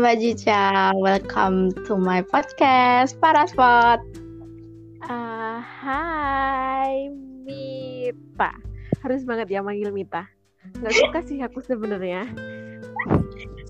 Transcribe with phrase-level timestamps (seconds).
[0.00, 4.00] Mbak Jica, welcome to my podcast Paraspot.
[5.04, 7.12] Uh, hai
[7.44, 8.48] Mita,
[9.04, 10.24] harus banget ya manggil Mita.
[10.80, 12.24] Gak suka sih aku sebenarnya.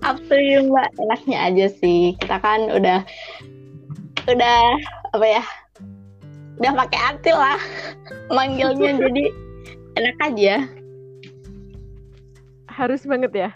[0.07, 2.15] Up to you Mbak, enaknya aja sih.
[2.23, 3.03] Kita kan udah
[4.31, 4.59] udah
[5.11, 5.43] apa ya?
[6.63, 7.59] Udah pakai hati lah
[8.31, 9.23] manggilnya jadi
[9.99, 10.55] enak aja.
[12.71, 13.51] Harus banget ya.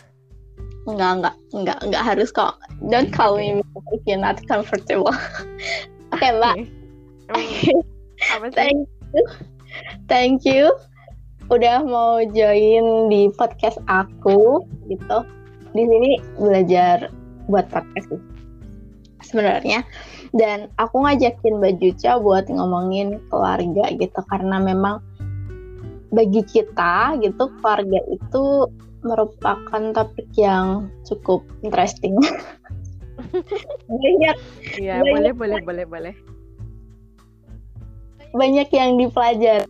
[0.85, 2.61] Enggak, enggak, enggak, enggak harus kok.
[2.93, 3.61] Don't call me
[3.93, 5.09] if you're not comfortable.
[6.13, 6.55] Oke, okay, Mbak.
[7.33, 7.73] Okay.
[8.53, 9.23] Thank you.
[10.05, 10.69] Thank you.
[11.49, 15.17] Udah mau join di podcast aku gitu.
[15.73, 17.09] Di sini belajar
[17.49, 18.21] buat podcast sih.
[19.25, 19.81] Sebenarnya
[20.37, 25.01] dan aku ngajakin Mbak Juca buat ngomongin keluarga gitu karena memang
[26.11, 28.43] bagi kita gitu keluarga itu
[29.05, 32.17] merupakan topik yang cukup interesting.
[33.87, 34.37] banyak.
[34.81, 36.15] Iya, boleh, boleh, boleh, boleh.
[38.35, 39.69] Banyak yang dipelajari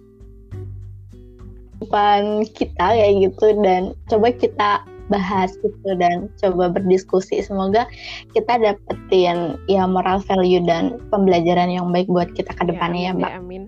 [1.83, 4.71] depan kita kayak gitu dan coba kita
[5.05, 7.85] bahas gitu dan coba berdiskusi semoga
[8.33, 13.19] kita dapetin ya moral value dan pembelajaran yang baik buat kita ke depannya ya, ya
[13.19, 13.31] mbak.
[13.31, 13.63] Ya, amin.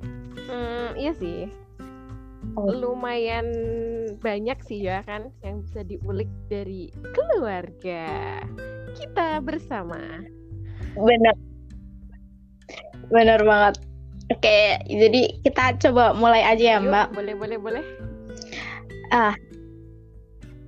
[0.50, 1.67] Hmm, iya sih
[2.58, 3.45] lumayan
[4.17, 8.41] banyak sih ya kan yang bisa diulik dari keluarga
[8.97, 10.25] kita bersama.
[10.97, 11.35] Benar.
[13.13, 13.75] Benar banget.
[14.28, 17.08] Oke, jadi kita coba mulai aja ya, Yuk, Mbak.
[17.16, 17.83] Boleh, boleh, boleh.
[19.16, 19.31] Ah.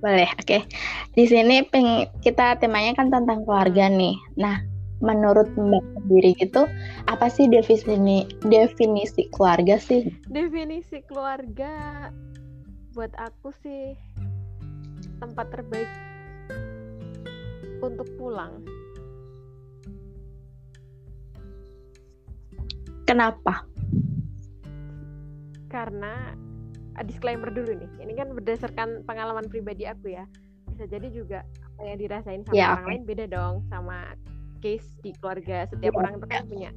[0.00, 0.30] Boleh.
[0.40, 0.64] Oke.
[1.12, 4.16] Di sini peng kita temanya kan tentang keluarga nih.
[4.40, 4.64] Nah,
[5.00, 6.68] menurut Mbak sendiri gitu
[7.08, 10.12] apa sih definisi definisi keluarga sih?
[10.28, 12.08] Definisi keluarga
[12.92, 13.96] buat aku sih
[15.20, 15.90] tempat terbaik
[17.80, 18.60] untuk pulang.
[23.08, 23.66] Kenapa?
[25.66, 26.36] Karena
[27.02, 27.90] disclaimer dulu nih.
[28.04, 30.28] Ini kan berdasarkan pengalaman pribadi aku ya.
[30.70, 32.90] Bisa jadi juga apa yang dirasain sama ya, orang okay.
[32.92, 34.14] lain beda dong sama
[34.60, 36.70] case di keluarga setiap orang itu kan punya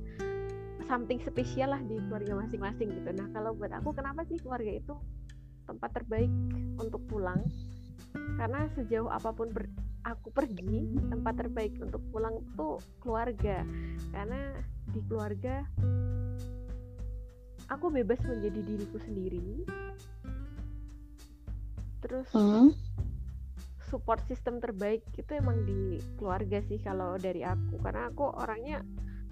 [0.88, 3.10] something spesial lah di keluarga masing-masing gitu.
[3.16, 4.96] Nah kalau buat aku kenapa sih keluarga itu
[5.64, 6.32] tempat terbaik
[6.80, 7.40] untuk pulang?
[8.36, 9.70] Karena sejauh apa pun ber,
[10.04, 13.64] aku pergi tempat terbaik untuk pulang tuh keluarga.
[14.12, 14.60] Karena
[14.92, 15.64] di keluarga
[17.72, 19.64] aku bebas menjadi diriku sendiri.
[22.04, 22.76] Terus hmm
[23.94, 27.78] support system terbaik itu emang di keluarga sih kalau dari aku.
[27.78, 28.82] Karena aku orangnya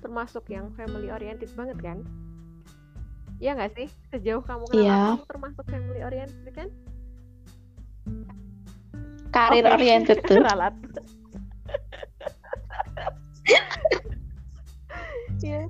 [0.05, 2.05] termasuk yang family oriented banget kan?
[3.41, 3.89] Iya nggak sih?
[4.13, 5.17] Sejauh kamu kenal yeah.
[5.17, 6.69] aku termasuk family oriented kan?
[9.33, 9.73] Karir okay.
[9.73, 10.37] oriented tuh.
[10.45, 10.77] Ralat.
[15.41, 15.65] Ya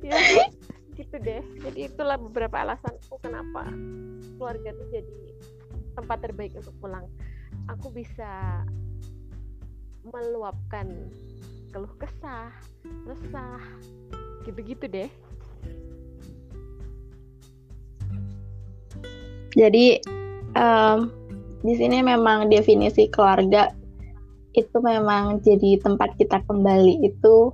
[0.00, 0.16] ya
[0.96, 1.44] gitu deh.
[1.60, 3.68] Jadi itulah beberapa alasanku kenapa
[4.40, 5.16] keluarga itu jadi
[5.92, 7.04] tempat terbaik untuk pulang
[7.66, 8.62] aku bisa
[10.06, 11.10] meluapkan
[11.74, 12.50] keluh kesah,
[13.04, 13.60] resah,
[14.46, 15.10] gitu-gitu deh.
[19.56, 19.98] Jadi
[20.54, 21.10] um,
[21.64, 23.72] di sini memang definisi keluarga
[24.56, 27.52] itu memang jadi tempat kita kembali itu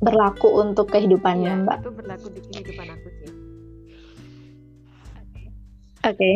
[0.00, 1.78] berlaku untuk kehidupannya, ya, Mbak.
[1.84, 3.30] Itu berlaku di kehidupan aku sih.
[6.02, 6.16] Oke.
[6.16, 6.34] Okay.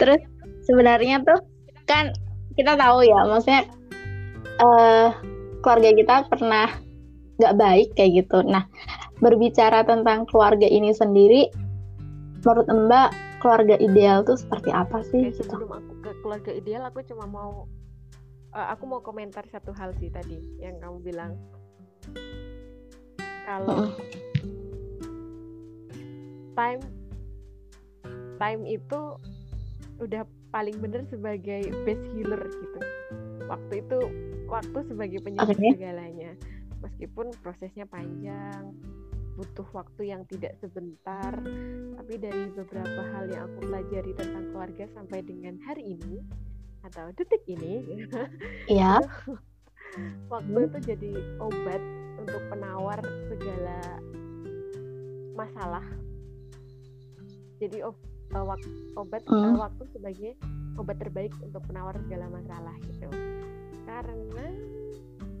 [0.00, 0.20] Terus
[0.66, 1.40] sebenarnya tuh
[1.88, 2.12] kan
[2.54, 3.64] kita tahu ya maksudnya
[4.60, 5.10] uh,
[5.64, 6.68] keluarga kita pernah
[7.40, 8.44] nggak baik kayak gitu.
[8.44, 8.68] Nah
[9.18, 11.50] berbicara tentang keluarga ini sendiri
[12.44, 13.10] menurut mbak
[13.42, 15.30] keluarga ideal tuh seperti apa sih?
[15.30, 17.66] Oke, sebelum aku ke keluarga ideal aku cuma mau
[18.54, 21.32] uh, aku mau komentar satu hal sih tadi yang kamu bilang.
[23.48, 23.90] Kalau
[26.52, 26.82] time
[28.38, 29.00] time itu
[29.98, 32.80] udah paling benar sebagai best healer gitu.
[33.48, 33.98] Waktu itu
[34.48, 35.72] waktu sebagai penyembuh okay.
[35.76, 36.32] segalanya.
[36.78, 38.72] Meskipun prosesnya panjang
[39.38, 41.30] butuh waktu yang tidak sebentar
[41.94, 46.18] tapi dari beberapa hal yang aku pelajari tentang keluarga sampai dengan hari ini
[46.82, 48.02] atau detik ini
[48.82, 48.98] ya
[50.34, 51.82] waktu itu jadi obat
[52.18, 52.98] untuk penawar
[53.30, 53.78] segala
[55.38, 55.86] masalah.
[57.62, 57.78] Jadi
[58.34, 58.56] uh,
[58.98, 60.32] obat uh, waktu sebagai
[60.76, 63.08] obat terbaik untuk penawar segala masalah gitu
[63.88, 64.46] karena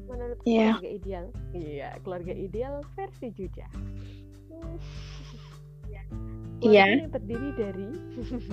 [0.08, 0.76] menurut yeah.
[0.76, 3.66] keluarga ideal iya keluarga ideal versi Juja
[6.58, 6.74] Iya.
[6.74, 7.06] Yeah.
[7.06, 7.90] yang terdiri dari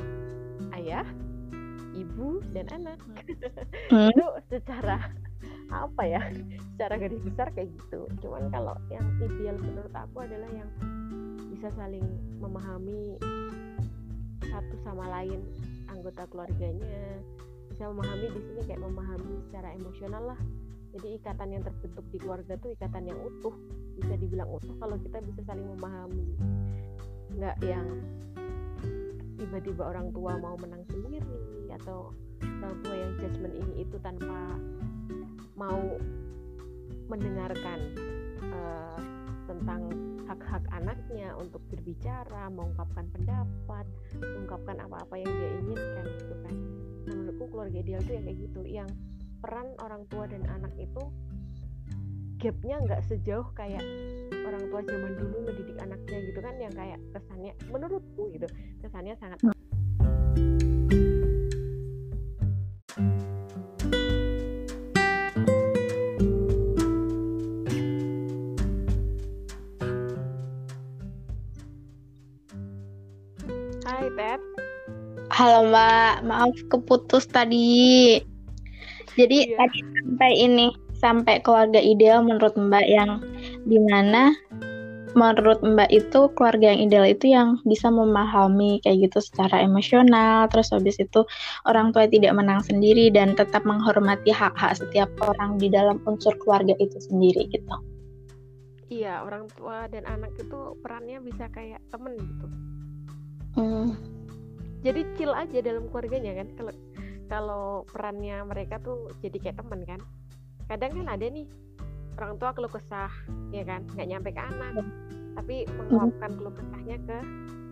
[0.77, 1.07] ayah,
[1.97, 3.01] ibu dan anak.
[3.89, 4.09] Hmm.
[4.13, 5.09] Itu secara
[5.65, 6.21] apa ya
[6.77, 10.69] secara garis besar kayak gitu cuman kalau yang ideal menurut aku adalah yang
[11.49, 12.05] bisa saling
[12.37, 13.17] memahami
[14.55, 15.43] satu sama lain
[15.91, 17.19] anggota keluarganya.
[17.67, 20.39] Bisa memahami di sini kayak memahami secara emosional lah.
[20.95, 23.51] Jadi ikatan yang terbentuk di keluarga tuh ikatan yang utuh
[23.99, 26.23] bisa dibilang utuh kalau kita bisa saling memahami.
[27.35, 27.87] Nggak yang
[29.35, 31.19] tiba-tiba orang tua mau menang sendiri
[31.75, 34.55] atau orang tua yang judgement ini itu tanpa
[35.59, 35.99] mau
[37.11, 37.79] mendengarkan
[38.55, 38.99] uh,
[39.45, 39.81] tentang
[40.25, 43.85] hak-hak anaknya untuk berbicara, mengungkapkan pendapat,
[44.17, 46.55] mengungkapkan apa-apa yang dia inginkan gitu kan.
[47.05, 48.89] Menurutku keluarga ideal itu yang kayak gitu, yang
[49.45, 51.03] peran orang tua dan anak itu
[52.41, 53.81] gapnya nggak sejauh kayak
[54.45, 58.45] orang tua zaman dulu mendidik anaknya gitu kan yang kayak kesannya menurutku gitu
[58.85, 59.54] kesannya sangat
[75.45, 78.17] Halo Mbak, maaf keputus tadi.
[79.13, 79.61] Jadi iya.
[79.61, 83.21] tadi sampai ini sampai keluarga ideal menurut Mbak yang
[83.69, 84.33] di mana
[85.13, 90.73] menurut Mbak itu keluarga yang ideal itu yang bisa memahami kayak gitu secara emosional terus
[90.73, 91.21] habis itu
[91.69, 96.73] orang tua tidak menang sendiri dan tetap menghormati hak-hak setiap orang di dalam unsur keluarga
[96.81, 97.75] itu sendiri gitu.
[98.89, 102.47] Iya, orang tua dan anak itu perannya bisa kayak temen gitu.
[103.61, 103.93] Hmm.
[104.85, 106.47] Jadi chill aja dalam keluarganya kan.
[106.53, 106.73] Kalau
[107.25, 109.99] kalau perannya mereka tuh jadi kayak temen kan.
[110.69, 111.49] Kadang kan ada nih
[112.21, 113.09] orang tua keluh kesah
[113.49, 113.81] ya kan?
[113.97, 114.85] Nggak nyampe ke anak
[115.35, 117.17] tapi mengeluapkan keluh kesahnya ke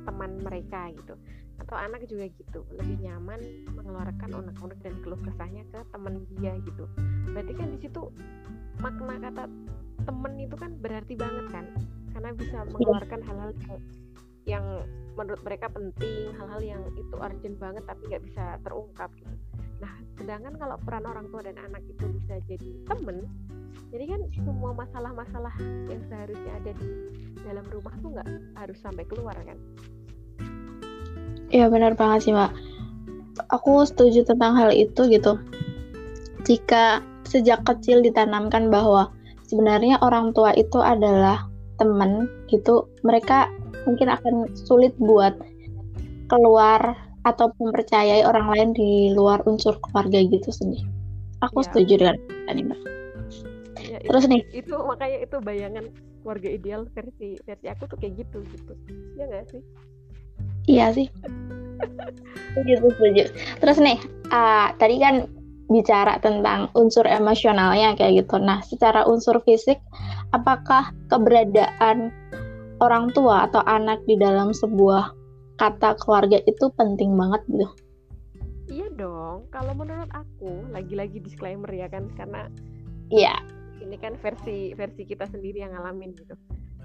[0.03, 1.13] teman mereka gitu.
[1.61, 3.39] Atau anak juga gitu lebih nyaman
[3.77, 6.89] mengeluarkan unek-unek dan keluh kesahnya ke teman dia gitu.
[7.31, 8.09] Berarti kan di situ
[8.81, 9.47] makna kata
[10.03, 11.65] temen itu kan berarti banget kan?
[12.11, 12.67] Karena bisa iya.
[12.67, 13.79] mengeluarkan hal-hal yang
[15.13, 19.35] menurut mereka penting hal-hal yang itu urgent banget tapi nggak bisa terungkap gitu.
[19.79, 23.29] Nah sedangkan kalau peran orang tua dan anak itu bisa jadi temen
[23.93, 25.53] jadi kan semua masalah-masalah
[25.85, 26.89] yang seharusnya ada di
[27.45, 29.57] dalam rumah tuh nggak harus sampai keluar kan?
[31.53, 32.49] Iya benar banget sih mbak.
[33.53, 35.37] Aku setuju tentang hal itu gitu.
[36.41, 39.13] Jika sejak kecil ditanamkan bahwa
[39.45, 41.45] sebenarnya orang tua itu adalah
[41.77, 43.49] teman gitu mereka
[43.83, 45.35] mungkin akan sulit buat
[46.31, 50.87] keluar atau mempercayai orang lain di luar unsur keluarga gitu sendiri.
[51.43, 51.65] Aku ya.
[51.71, 52.17] setuju dengan
[52.51, 52.79] mbak.
[53.83, 55.85] Ya, Terus itu, nih, itu makanya itu bayangan
[56.23, 58.73] keluarga ideal versi versi aku tuh kayak gitu gitu.
[59.19, 59.61] Ya nggak sih?
[60.67, 61.07] Iya sih.
[62.55, 63.23] setuju, setuju.
[63.59, 63.99] Terus nih,
[64.31, 65.27] uh, tadi kan
[65.67, 68.39] bicara tentang unsur emosionalnya kayak gitu.
[68.39, 69.79] Nah, secara unsur fisik,
[70.31, 72.11] apakah keberadaan
[72.83, 75.15] orang tua atau anak di dalam sebuah
[75.55, 77.69] kata keluarga itu penting banget gitu.
[78.67, 82.51] Iya dong, kalau menurut aku lagi-lagi disclaimer ya kan karena
[83.11, 83.39] iya
[83.83, 86.35] ini kan versi versi kita sendiri yang ngalamin gitu.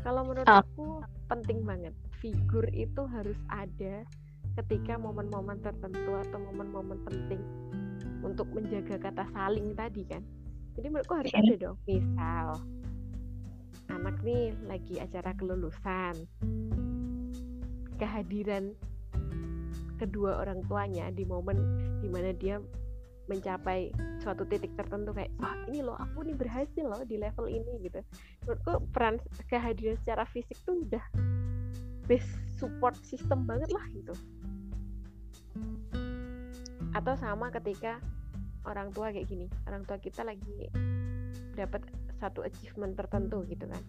[0.02, 0.62] Kalau menurut oh.
[0.62, 0.86] aku
[1.26, 4.06] penting banget figur itu harus ada
[4.58, 7.42] ketika momen-momen tertentu atau momen-momen penting
[8.26, 10.22] untuk menjaga kata saling tadi kan.
[10.74, 11.42] Jadi menurutku harus iya.
[11.42, 11.76] ada dong.
[11.86, 12.46] Misal
[13.88, 16.14] anak nih lagi acara kelulusan.
[17.98, 18.72] Kehadiran
[19.98, 21.58] kedua orang tuanya di momen
[21.98, 22.62] di mana dia
[23.28, 23.92] mencapai
[24.24, 28.00] suatu titik tertentu kayak wah ini loh aku nih berhasil loh di level ini gitu.
[28.46, 31.04] Menurutku peran kehadiran secara fisik tuh udah
[32.08, 34.14] base support system banget lah gitu.
[36.96, 38.00] Atau sama ketika
[38.64, 40.68] orang tua kayak gini orang tua kita lagi
[41.56, 41.84] dapat
[42.18, 43.82] satu achievement tertentu gitu kan.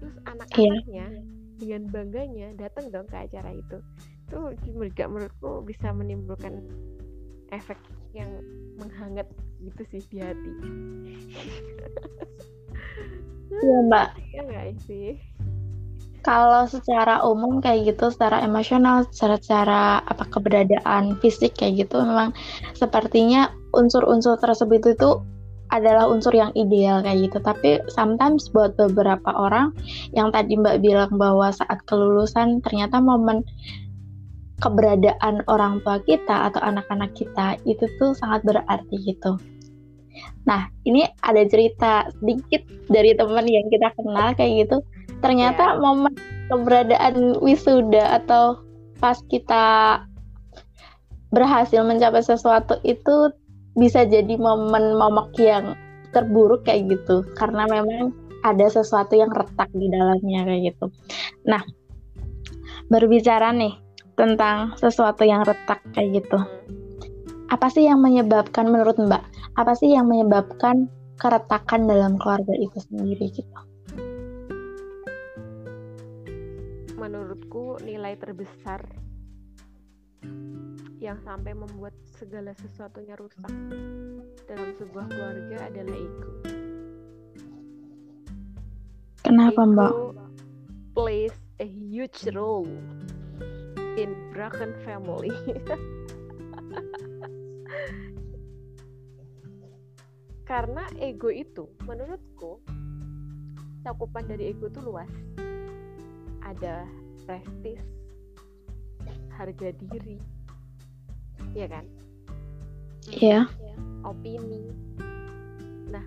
[0.00, 1.10] Terus anak-anaknya yeah.
[1.58, 3.80] dengan bangganya datang dong ke acara itu.
[4.28, 6.64] Itu juga menurutku bisa menimbulkan
[7.52, 7.78] efek
[8.14, 8.30] yang
[8.80, 9.26] menghangat
[9.62, 10.52] gitu sih di hati.
[13.54, 14.08] Iya mbak.
[14.34, 15.08] Iya nggak sih?
[16.24, 22.32] Kalau secara umum kayak gitu secara emosional secara secara apa keberadaan fisik kayak gitu memang
[22.72, 25.20] sepertinya unsur-unsur tersebut itu
[25.72, 27.38] adalah unsur yang ideal kayak gitu.
[27.40, 29.72] Tapi sometimes buat beberapa orang
[30.12, 33.46] yang tadi Mbak bilang bahwa saat kelulusan ternyata momen
[34.60, 39.36] keberadaan orang tua kita atau anak-anak kita itu tuh sangat berarti gitu.
[40.46, 44.76] Nah, ini ada cerita sedikit dari teman yang kita kenal kayak gitu.
[45.24, 45.80] Ternyata yeah.
[45.80, 46.14] momen
[46.52, 48.60] keberadaan wisuda atau
[49.00, 50.00] pas kita
[51.34, 53.32] berhasil mencapai sesuatu itu
[53.74, 55.74] bisa jadi momen momok yang
[56.14, 58.14] terburuk kayak gitu karena memang
[58.46, 60.86] ada sesuatu yang retak di dalamnya kayak gitu.
[61.48, 61.64] Nah,
[62.92, 63.74] berbicara nih
[64.14, 66.38] tentang sesuatu yang retak kayak gitu.
[67.50, 69.22] Apa sih yang menyebabkan menurut Mbak?
[69.58, 70.86] Apa sih yang menyebabkan
[71.18, 73.58] keretakan dalam keluarga itu sendiri gitu?
[76.94, 78.80] Menurutku nilai terbesar
[81.02, 83.52] yang sampai membuat segala sesuatunya rusak
[84.48, 86.30] dalam sebuah keluarga adalah ego.
[89.24, 89.92] Kenapa ego Mbak?
[90.94, 92.70] plays a huge role
[93.98, 95.34] in broken family.
[100.50, 102.62] Karena ego itu, menurutku,
[103.82, 105.10] cakupan dari ego itu luas.
[106.46, 106.86] Ada
[107.26, 107.82] prestis,
[109.34, 110.18] harga diri,
[111.52, 111.84] ya kan?
[113.10, 113.50] Iya.
[114.04, 114.72] Opini.
[115.90, 116.04] Nah,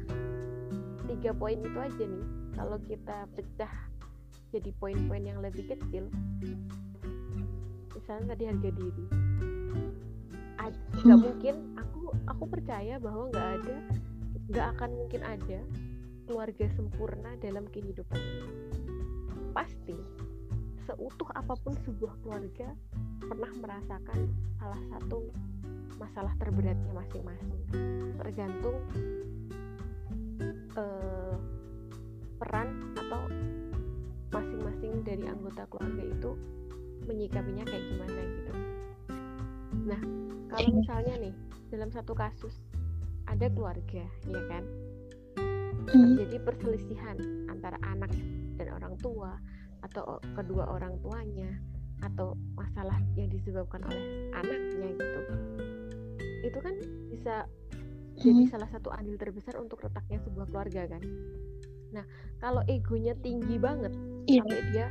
[1.12, 2.26] tiga poin itu aja nih.
[2.58, 3.74] Kalau kita pecah
[4.50, 6.10] jadi poin-poin yang lebih kecil,
[7.94, 9.06] misalnya tadi harga diri,
[11.04, 11.56] nggak mungkin.
[11.78, 13.78] Aku aku percaya bahwa nggak ada,
[14.50, 15.60] nggak akan mungkin ada
[16.28, 18.20] keluarga sempurna dalam kehidupan.
[19.56, 19.96] Pasti
[20.88, 22.72] seutuh apa pun sebuah keluarga
[23.20, 25.28] pernah merasakan salah satu
[26.00, 27.62] masalah terberatnya masing-masing.
[28.16, 28.78] Tergantung
[30.80, 31.36] uh,
[32.40, 33.22] peran atau
[34.32, 36.32] masing-masing dari anggota keluarga itu
[37.04, 38.54] menyikapinya kayak gimana gitu.
[39.84, 40.02] Nah
[40.48, 41.36] kalau misalnya nih
[41.68, 42.56] dalam satu kasus
[43.28, 44.64] ada keluarga ya kan?
[45.88, 46.20] Hmm.
[46.20, 47.16] terjadi perselisihan
[47.48, 48.12] antara anak
[48.60, 49.40] dan orang tua
[49.86, 51.50] atau kedua orang tuanya
[52.06, 55.22] atau masalah yang disebabkan oleh anaknya gitu
[56.46, 56.76] itu kan
[57.10, 57.36] bisa
[58.18, 58.52] jadi hmm.
[58.54, 61.04] salah satu andil terbesar untuk retaknya sebuah keluarga kan
[61.94, 62.06] nah
[62.38, 63.94] kalau egonya tinggi banget
[64.30, 64.42] yeah.
[64.46, 64.88] sampai dia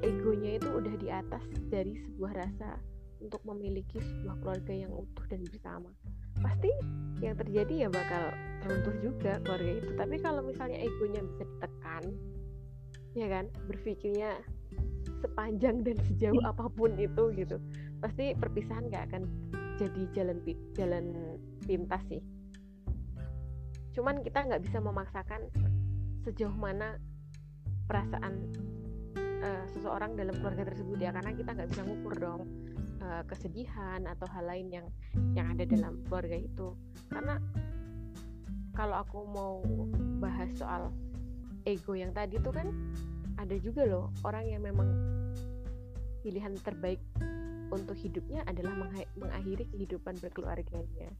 [0.00, 2.76] egonya itu udah di atas dari sebuah rasa
[3.20, 5.92] untuk memiliki sebuah keluarga yang utuh dan bersama
[6.40, 6.72] pasti
[7.20, 8.32] yang terjadi ya bakal
[8.64, 12.04] runtuh juga keluarga itu tapi kalau misalnya egonya bisa ditekan
[13.14, 14.38] ya kan berpikirnya
[15.20, 16.50] sepanjang dan sejauh iya.
[16.52, 17.56] apa pun itu gitu.
[18.00, 19.22] Pasti perpisahan gak akan
[19.76, 20.38] jadi jalan
[20.76, 21.04] jalan
[21.64, 22.22] pintas sih.
[23.96, 25.50] Cuman kita nggak bisa memaksakan
[26.24, 27.00] sejauh mana
[27.88, 28.48] perasaan
[29.42, 31.10] uh, seseorang dalam keluarga tersebut ya.
[31.12, 32.42] Karena kita nggak bisa ngukur dong
[33.02, 34.86] uh, kesedihan atau hal lain yang
[35.36, 36.76] yang ada dalam keluarga itu.
[37.08, 37.36] Karena
[38.76, 39.54] kalau aku mau
[40.22, 40.92] bahas soal
[41.64, 42.68] ego yang tadi tuh kan
[43.40, 44.12] ada juga loh.
[44.24, 44.88] Orang yang memang
[46.20, 47.00] pilihan terbaik
[47.70, 48.74] untuk hidupnya adalah
[49.16, 51.10] mengakhiri kehidupan berkeluarganya.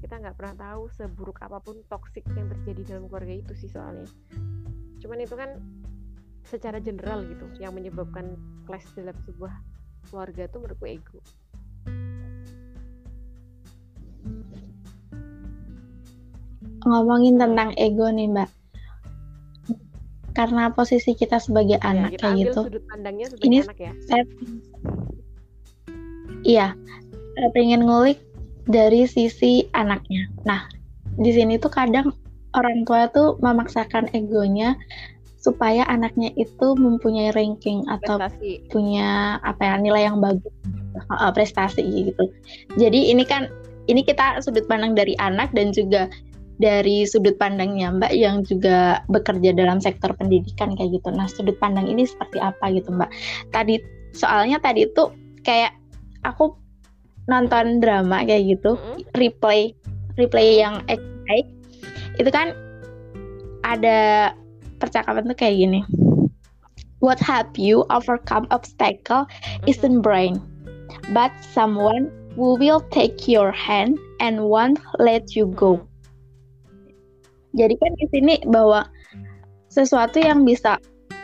[0.00, 4.08] Kita nggak pernah tahu seburuk apa pun toksik yang terjadi dalam keluarga itu sih soalnya.
[5.00, 5.60] Cuman itu kan
[6.48, 9.52] secara general gitu yang menyebabkan clash dalam sebuah
[10.08, 11.20] keluarga itu menurutku ego.
[16.80, 18.59] Ngomongin tentang ego nih mbak
[20.32, 23.92] karena posisi kita sebagai ya, anak kita kayak gitu sudut pandangnya sebagai ini anak ya
[24.06, 24.24] saya
[26.40, 26.72] Iya,
[27.52, 28.16] pengen ngulik
[28.64, 30.24] dari sisi anaknya.
[30.48, 30.64] Nah,
[31.20, 32.16] di sini tuh kadang
[32.56, 34.74] orang tua tuh memaksakan egonya
[35.40, 38.60] supaya anaknya itu mempunyai ranking atau prestasi.
[38.68, 40.52] punya apa ya nilai yang bagus
[41.36, 42.28] prestasi gitu.
[42.76, 43.48] Jadi ini kan
[43.88, 46.12] ini kita sudut pandang dari anak dan juga
[46.60, 51.08] dari sudut pandangnya Mbak yang juga bekerja dalam sektor pendidikan kayak gitu.
[51.08, 53.10] Nah, sudut pandang ini seperti apa gitu Mbak?
[53.50, 53.80] Tadi
[54.12, 55.72] soalnya tadi tuh kayak
[56.26, 56.54] aku
[57.30, 59.06] nonton drama kayak gitu mm-hmm.
[59.14, 59.70] replay
[60.18, 61.46] replay yang XI
[62.18, 62.52] itu kan
[63.62, 64.32] ada
[64.82, 65.80] percakapan tuh kayak gini
[66.98, 69.70] what help you overcome obstacle mm-hmm.
[69.70, 70.42] isn't brain
[71.14, 75.89] but someone who will take your hand and won't let you go mm-hmm.
[77.54, 78.86] Jadi kan di sini bahwa
[79.70, 80.78] sesuatu yang bisa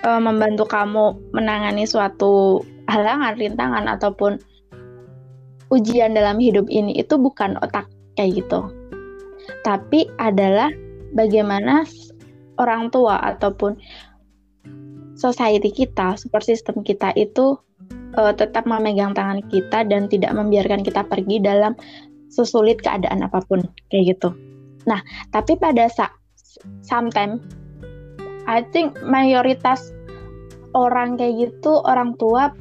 [0.06, 4.38] uh, membantu kamu menangani suatu halangan rintangan ataupun
[5.70, 8.70] ujian dalam hidup ini itu bukan otak kayak gitu.
[9.62, 10.70] Tapi adalah
[11.14, 11.86] bagaimana
[12.58, 13.78] orang tua ataupun
[15.18, 17.58] society kita, support system kita itu
[18.14, 21.74] uh, tetap memegang tangan kita dan tidak membiarkan kita pergi dalam
[22.30, 24.30] sesulit keadaan apa pun kayak gitu.
[24.86, 25.02] Nah,
[25.34, 26.14] tapi pada saat
[26.86, 27.42] sometimes
[28.46, 29.90] I think mayoritas
[30.72, 32.54] orang kayak gitu orang tua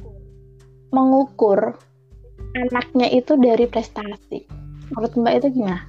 [0.90, 1.78] mengukur
[2.58, 4.48] anaknya itu dari prestasi.
[4.90, 5.82] Menurut Mbak itu gimana?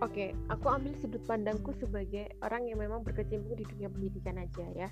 [0.00, 4.88] Oke, aku ambil sudut pandangku sebagai orang yang memang berkecimpung di dunia pendidikan aja ya.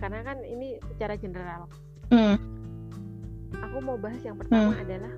[0.00, 1.68] Karena kan ini secara general.
[2.08, 2.40] Hmm.
[3.68, 4.82] Aku mau bahas yang pertama hmm.
[4.88, 5.14] adalah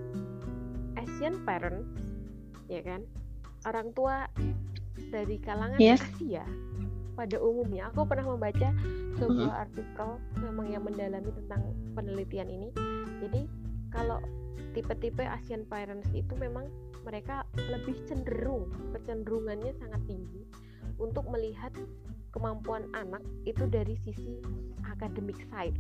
[0.98, 1.94] Asian parents,
[2.66, 3.06] ya kan?
[3.68, 4.28] Orang tua
[5.10, 6.00] dari kalangan yes.
[6.00, 6.44] Asia
[7.18, 7.92] pada umumnya.
[7.92, 8.72] Aku pernah membaca
[9.20, 9.64] sebuah hmm.
[9.68, 11.62] artikel memang yang mendalami tentang
[11.92, 12.68] penelitian ini.
[13.20, 13.44] Jadi
[13.92, 14.22] kalau
[14.72, 16.70] tipe-tipe Asian parents itu memang
[17.04, 20.46] mereka lebih cenderung kecenderungannya sangat tinggi
[21.00, 21.72] untuk melihat
[22.30, 24.38] kemampuan anak itu dari sisi
[24.86, 25.74] akademik side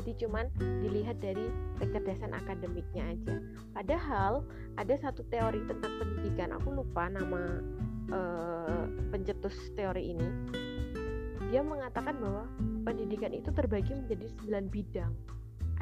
[0.00, 0.46] jadi cuman
[0.82, 1.46] dilihat dari
[1.78, 3.34] kecerdasan akademiknya aja
[3.72, 4.42] padahal
[4.80, 7.62] ada satu teori tentang pendidikan aku lupa nama
[8.10, 8.84] uh,
[9.14, 10.28] pencetus teori ini
[11.52, 12.50] dia mengatakan bahwa
[12.82, 15.14] pendidikan itu terbagi menjadi 9 bidang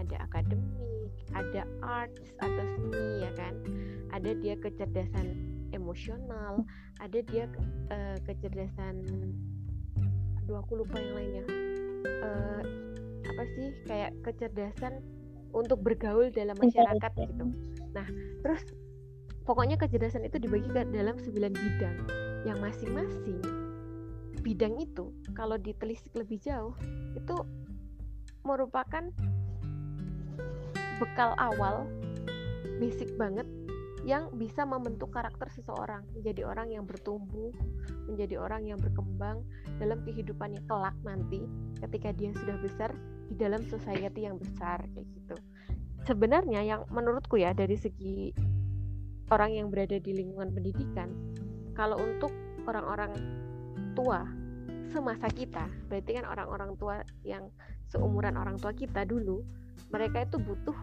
[0.02, 3.54] ada akademik, ada arts atau seni ya kan.
[4.12, 5.26] Ada dia kecerdasan
[5.73, 6.66] emosional,
[7.00, 7.49] ada dia
[7.92, 9.07] uh, kecerdasan
[10.42, 11.45] aduh aku lupa yang lainnya.
[12.02, 12.62] Uh,
[13.26, 15.02] apa sih kayak kecerdasan
[15.52, 17.45] untuk bergaul dalam masyarakat gitu.
[17.93, 18.07] Nah,
[18.41, 18.62] terus
[19.45, 21.97] pokoknya kecerdasan itu dibagi ke dalam 9 bidang.
[22.43, 23.38] Yang masing-masing
[24.43, 26.75] bidang itu kalau ditelisik lebih jauh
[27.14, 27.37] itu
[28.43, 29.07] merupakan
[30.99, 31.87] bekal awal
[32.83, 33.47] basic banget
[34.02, 36.02] yang bisa membentuk karakter seseorang.
[36.19, 37.55] Menjadi orang yang bertumbuh,
[38.11, 39.47] menjadi orang yang berkembang
[39.79, 41.47] dalam kehidupannya kelak nanti
[41.83, 42.91] ketika dia sudah besar
[43.29, 45.37] di dalam society yang besar kayak gitu.
[46.07, 48.35] Sebenarnya yang menurutku ya dari segi
[49.31, 51.09] orang yang berada di lingkungan pendidikan,
[51.75, 52.31] kalau untuk
[52.67, 53.15] orang-orang
[53.95, 54.27] tua
[54.93, 57.49] semasa kita, berarti kan orang-orang tua yang
[57.89, 59.41] seumuran orang tua kita dulu
[59.93, 60.77] mereka itu butuh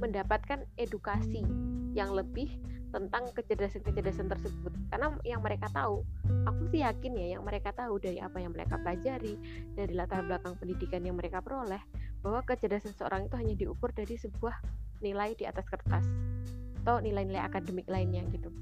[0.00, 1.44] mendapatkan edukasi
[1.92, 2.48] yang lebih
[2.90, 4.72] tentang kecerdasan-kecerdasan tersebut.
[4.90, 6.02] Karena yang mereka tahu
[6.46, 9.34] aku sih yakin ya yang mereka tahu dari apa yang mereka pelajari
[9.74, 11.80] dari latar belakang pendidikan yang mereka peroleh
[12.20, 14.60] bahwa kecerdasan seorang itu hanya diukur dari sebuah
[15.00, 16.04] nilai di atas kertas
[16.84, 18.52] atau nilai-nilai akademik lainnya gitu.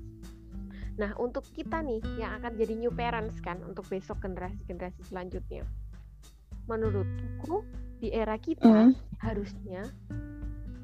[0.98, 5.62] Nah untuk kita nih yang akan jadi new parents kan untuk besok generasi-generasi selanjutnya.
[6.66, 7.64] Menurutku
[7.98, 9.22] di era kita mm.
[9.22, 9.82] harusnya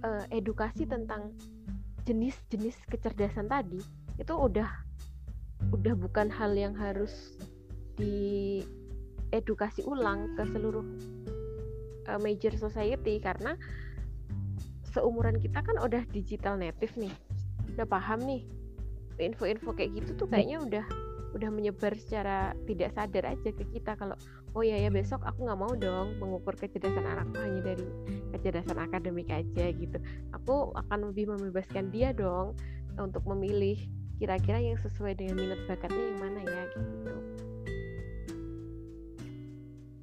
[0.02, 1.34] uh, edukasi tentang
[2.04, 3.80] jenis-jenis kecerdasan tadi
[4.20, 4.68] itu udah
[5.72, 7.40] udah bukan hal yang harus
[7.96, 10.84] diedukasi ulang ke seluruh
[12.10, 13.16] uh, major society.
[13.22, 13.56] Karena
[14.92, 17.14] seumuran kita kan udah digital native nih.
[17.74, 18.44] Udah paham nih
[19.18, 20.84] info-info kayak gitu tuh kayaknya udah
[21.34, 23.94] udah menyebar secara tidak sadar aja ke kita.
[23.98, 24.14] Kalau
[24.54, 27.86] oh ya ya besok aku nggak mau dong mengukur kecerdasan anakku hanya dari
[28.30, 29.98] kecerdasan akademik aja gitu.
[30.30, 32.54] Aku akan lebih membebaskan dia dong
[32.94, 33.74] untuk memilih
[34.22, 37.14] kira-kira yang sesuai dengan minat bakatnya yang mana ya gitu.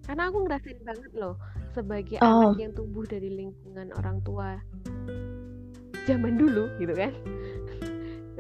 [0.04, 1.40] Karena aku ngerasain banget loh
[1.72, 2.52] sebagai oh.
[2.52, 4.60] anak yang tumbuh dari lingkungan orang tua
[6.04, 7.14] zaman dulu gitu kan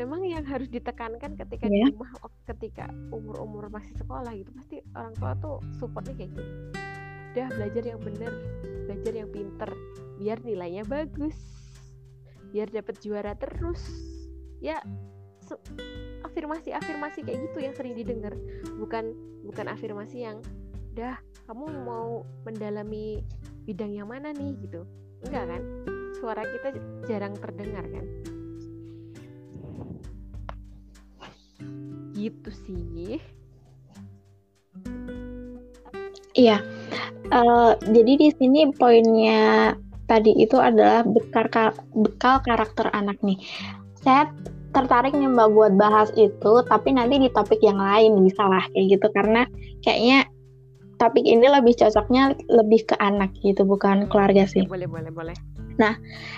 [0.01, 1.87] memang yang harus ditekankan ketika yeah.
[1.87, 2.11] di rumah
[2.49, 6.43] ketika umur-umur masih sekolah gitu pasti orang tua tuh supportnya kayak gitu
[7.31, 8.33] udah belajar yang bener
[8.89, 9.69] belajar yang pinter
[10.19, 11.61] biar nilainya bagus
[12.51, 13.81] biar dapat juara terus.
[14.59, 14.83] Ya
[16.21, 18.35] afirmasi afirmasi kayak gitu yang sering didengar.
[18.77, 19.15] Bukan
[19.47, 20.43] bukan afirmasi yang
[20.93, 23.23] dah kamu mau mendalami
[23.65, 24.53] bidang yang mana nih?
[24.61, 24.85] gitu.
[25.25, 25.63] Enggak kan?
[26.19, 28.05] Suara kita jarang terdengar kan
[32.15, 33.17] gitu sih.
[36.35, 36.63] Iya.
[37.31, 39.75] Uh, jadi di sini poinnya
[40.07, 41.47] tadi itu adalah bekal
[41.95, 43.39] bekal karakter anak nih.
[44.03, 44.27] Saya
[44.71, 48.99] tertarik nih mbak buat bahas itu tapi nanti di topik yang lain bisa lah kayak
[48.99, 49.07] gitu.
[49.11, 49.47] Karena
[49.83, 50.27] kayaknya
[50.99, 54.63] topik ini lebih cocoknya lebih ke anak gitu bukan keluarga sih.
[54.67, 55.35] Boleh boleh boleh.
[55.79, 55.95] Nah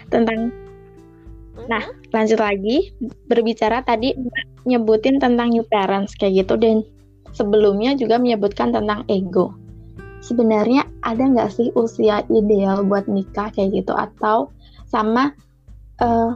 [0.10, 0.54] tentang
[1.70, 2.92] Nah, lanjut lagi.
[3.30, 4.14] Berbicara tadi
[4.64, 6.82] nyebutin tentang new parents kayak gitu dan
[7.36, 9.52] sebelumnya juga menyebutkan tentang ego.
[10.24, 14.48] Sebenarnya ada nggak sih usia ideal buat nikah kayak gitu atau
[14.88, 15.36] sama
[16.00, 16.32] uh,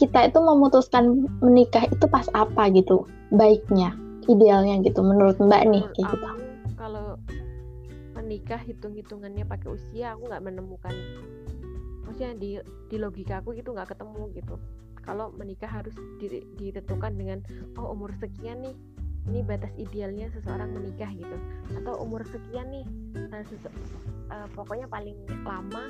[0.00, 3.92] kita itu memutuskan menikah itu pas apa gitu baiknya
[4.30, 6.28] idealnya gitu menurut mbak nih kayak gitu.
[6.80, 7.20] Kalau
[8.16, 10.94] menikah hitung-hitungannya pakai usia aku nggak menemukan
[12.12, 12.50] maksudnya di
[12.92, 14.54] di logika aku itu nggak ketemu gitu
[15.02, 15.94] kalau menikah harus
[16.56, 17.38] ditentukan dengan
[17.76, 18.74] oh umur sekian nih
[19.30, 21.36] ini batas idealnya seseorang menikah gitu.
[21.78, 22.86] Atau umur sekian nih
[23.30, 23.44] uh,
[24.34, 25.14] uh, pokoknya paling
[25.46, 25.86] lama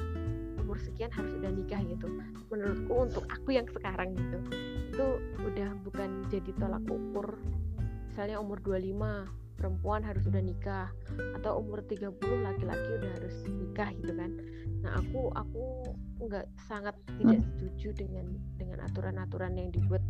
[0.61, 2.07] umur sekian harus udah nikah gitu.
[2.53, 4.39] Menurutku untuk aku yang sekarang gitu.
[4.93, 5.07] Itu
[5.49, 7.41] udah bukan jadi tolak ukur.
[8.13, 10.91] Misalnya umur 25 perempuan harus udah nikah
[11.39, 14.31] atau umur 30 laki-laki udah harus nikah gitu kan.
[14.83, 17.47] Nah aku aku nggak sangat tidak hmm.
[17.55, 18.27] setuju dengan
[18.59, 20.03] dengan aturan-aturan yang dibuat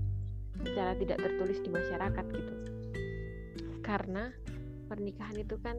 [0.64, 2.54] secara tidak tertulis di masyarakat gitu.
[3.84, 4.32] Karena
[4.88, 5.76] pernikahan itu kan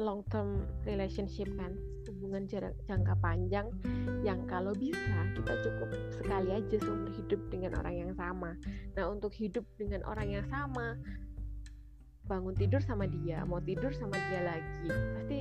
[0.00, 1.76] long term relationship kan
[2.08, 3.68] hubungan jarak jangka panjang
[4.24, 8.56] yang kalau bisa kita cukup sekali aja seumur hidup dengan orang yang sama.
[8.96, 10.96] Nah untuk hidup dengan orang yang sama
[12.30, 14.88] bangun tidur sama dia mau tidur sama dia lagi.
[15.18, 15.38] Pasti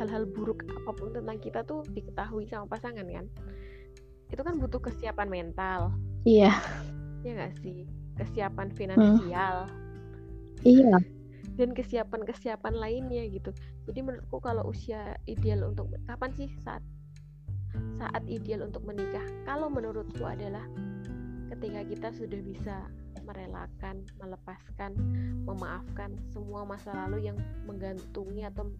[0.00, 3.28] hal-hal buruk apa pun tentang kita tuh diketahui sama pasangan kan?
[4.32, 5.92] Itu kan butuh kesiapan mental.
[6.24, 6.56] Iya.
[7.20, 7.84] Ya nggak sih?
[8.16, 9.68] Kesiapan finansial.
[9.68, 10.64] Hmm.
[10.64, 10.96] iya.
[11.52, 13.52] Dan kesiapan-kesiapan lainnya gitu.
[13.84, 16.80] Jadi menurutku kalau usia ideal untuk kapan sih saat
[18.00, 19.22] saat ideal untuk menikah?
[19.44, 20.64] Kalau menurutku adalah
[21.52, 22.76] ketika kita sudah bisa
[23.20, 24.92] merelakan melepaskan
[25.44, 28.72] memaafkan semua masa lalu yang menggantungi atau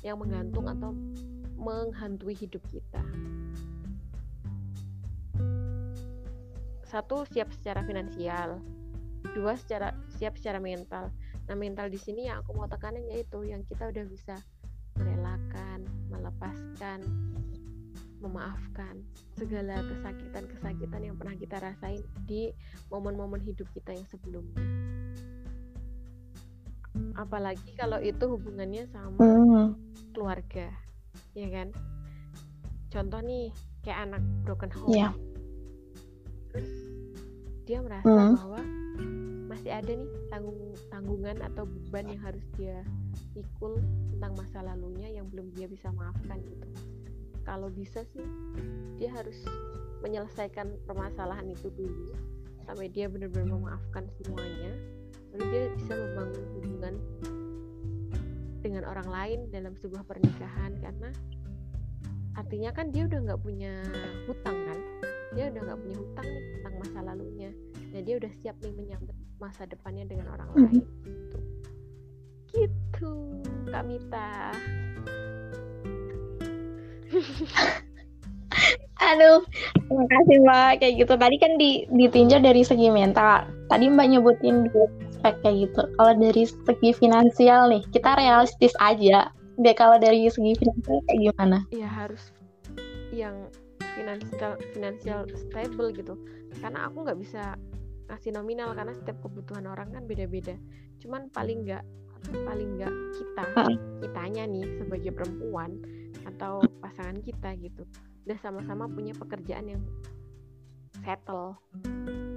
[0.00, 0.94] yang menggantung atau
[1.60, 3.02] menghantui hidup kita.
[6.88, 8.58] Satu siap secara finansial.
[9.36, 11.12] Dua secara siap secara mental.
[11.46, 14.34] Nah, mental di sini yang aku mau tekanin yaitu yang kita udah bisa
[14.98, 17.04] merelakan, melepaskan,
[18.20, 19.00] memaafkan
[19.34, 22.52] segala kesakitan-kesakitan yang pernah kita rasain di
[22.92, 24.60] momen-momen hidup kita yang sebelumnya.
[27.16, 29.66] Apalagi kalau itu hubungannya sama mm.
[30.12, 30.68] keluarga,
[31.32, 31.72] ya kan?
[32.92, 33.48] Contoh nih,
[33.80, 34.92] kayak anak broken home.
[34.92, 35.14] Yeah.
[36.52, 36.70] Terus
[37.64, 38.34] dia merasa mm.
[38.36, 38.60] bahwa
[39.48, 42.80] masih ada nih tanggung tanggungan atau beban yang harus dia
[43.34, 43.76] pikul
[44.14, 46.66] tentang masa lalunya yang belum dia bisa maafkan gitu
[47.50, 48.22] kalau bisa sih
[48.94, 49.42] dia harus
[50.06, 52.14] menyelesaikan permasalahan itu dulu
[52.62, 54.78] sampai dia benar-benar memaafkan semuanya
[55.34, 56.94] lalu dia bisa membangun hubungan
[58.60, 60.76] dengan orang lain dalam sebuah pernikahan.
[60.78, 61.10] Karena
[62.36, 63.72] artinya kan dia udah nggak punya
[64.28, 64.78] hutang kan?
[65.34, 67.50] Dia udah nggak punya hutang nih tentang masa lalunya.
[67.90, 70.64] Dan dia udah siap nih menyambut masa depannya dengan orang mm-hmm.
[70.68, 70.84] lain.
[70.84, 71.38] Gitu.
[72.54, 73.12] gitu.
[73.70, 74.52] Kak Mita
[79.10, 79.40] Aduh,
[79.88, 80.70] terima kasih Mbak.
[80.82, 81.14] Kayak gitu.
[81.16, 83.48] Tadi kan di, ditinjau dari segi mental.
[83.72, 85.82] Tadi Mbak nyebutin dua aspek kayak gitu.
[85.96, 89.32] Kalau dari segi finansial nih, kita realistis aja.
[89.60, 91.58] Deh kalau dari segi finansial kayak gimana?
[91.72, 92.22] Iya harus
[93.10, 93.48] yang
[93.96, 96.14] finansial finansial stable gitu.
[96.60, 97.56] Karena aku nggak bisa
[98.10, 100.58] ngasih nominal karena setiap kebutuhan orang kan beda-beda
[100.98, 101.86] cuman paling nggak
[102.42, 103.44] paling nggak kita
[104.02, 105.78] kitanya nih sebagai perempuan
[106.26, 107.82] atau pasangan kita gitu.
[108.26, 109.82] Udah sama-sama punya pekerjaan yang
[111.00, 111.56] settle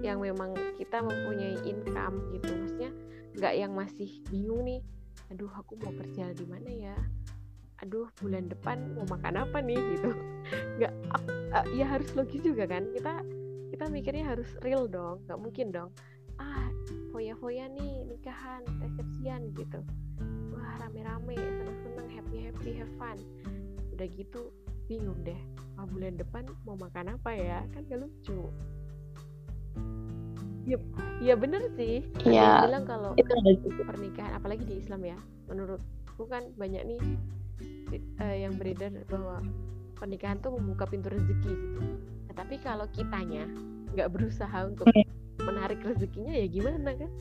[0.04, 2.52] yang memang kita mempunyai income gitu.
[2.54, 2.92] Maksudnya
[3.34, 4.82] nggak yang masih bingung nih
[5.32, 6.98] aduh aku mau kerja di mana ya?
[7.82, 9.80] Aduh bulan depan mau makan apa nih?
[9.98, 10.12] Gitu.
[10.78, 10.94] Nggak
[11.56, 12.88] uh, ya harus logis juga kan.
[12.94, 13.24] Kita
[13.74, 15.90] kita mikirnya harus real dong nggak mungkin dong
[16.38, 16.70] ah
[17.10, 19.82] foya-foya nih nikahan resepsian gitu.
[20.54, 23.18] Wah rame-rame seneng-seneng happy happy have fun
[24.04, 24.52] udah gitu
[24.92, 25.40] bingung deh
[25.80, 27.64] ah, bulan depan mau makan apa ya?
[27.72, 28.52] Kan gak lucu.
[30.68, 30.76] Ya
[31.24, 32.04] ya bener sih.
[32.28, 33.16] Ya, bilang kalau
[33.88, 35.16] pernikahan apalagi di Islam ya
[35.48, 37.00] menurutku kan banyak nih
[38.20, 39.40] uh, yang beredar bahwa
[39.96, 41.80] pernikahan tuh membuka pintu rezeki gitu.
[42.28, 43.48] Nah, tapi kalau kitanya
[43.96, 45.08] nggak berusaha untuk iya.
[45.48, 47.12] menarik rezekinya ya gimana kan?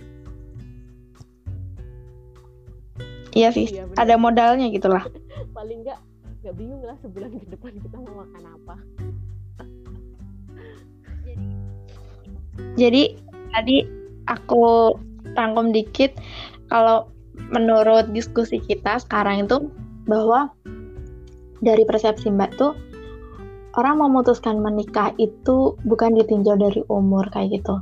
[3.38, 5.07] Iya sih, iya, ada modalnya gitulah.
[5.57, 6.12] Paling nggak
[6.42, 8.76] nggak bingung lah sebulan ke depan kita mau makan apa.
[12.74, 13.14] Jadi
[13.55, 13.76] tadi
[14.26, 14.96] aku
[15.38, 16.18] rangkum dikit
[16.66, 17.07] kalau
[17.55, 19.70] menurut diskusi kita sekarang itu
[20.11, 20.50] bahwa
[21.62, 22.74] dari persepsi Mbak tuh
[23.78, 27.78] orang memutuskan menikah itu bukan ditinjau dari umur kayak gitu.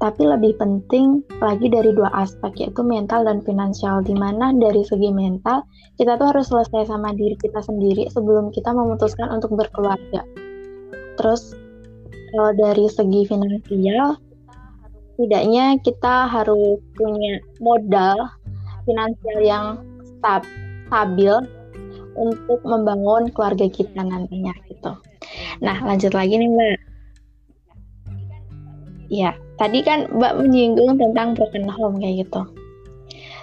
[0.00, 5.12] Tapi lebih penting lagi dari dua aspek yaitu mental dan finansial di mana dari segi
[5.12, 5.60] mental
[6.00, 10.24] kita tuh harus selesai sama diri kita sendiri sebelum kita memutuskan untuk berkeluarga.
[11.20, 11.52] Terus
[12.32, 14.16] kalau dari segi finansial
[15.20, 18.16] tidaknya kita harus punya modal
[18.88, 19.66] finansial yang
[20.16, 20.48] stab,
[20.88, 21.44] stabil
[22.16, 24.96] untuk membangun keluarga kita nantinya gitu.
[25.60, 26.78] Nah, lanjut lagi nih Mbak.
[29.10, 32.40] Ya, tadi kan Mbak menyinggung tentang broken home kayak gitu.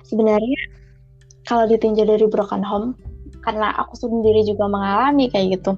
[0.10, 0.60] Sebenarnya
[1.46, 2.98] kalau ditinjau dari broken home,
[3.46, 5.78] karena aku sendiri juga mengalami kayak gitu.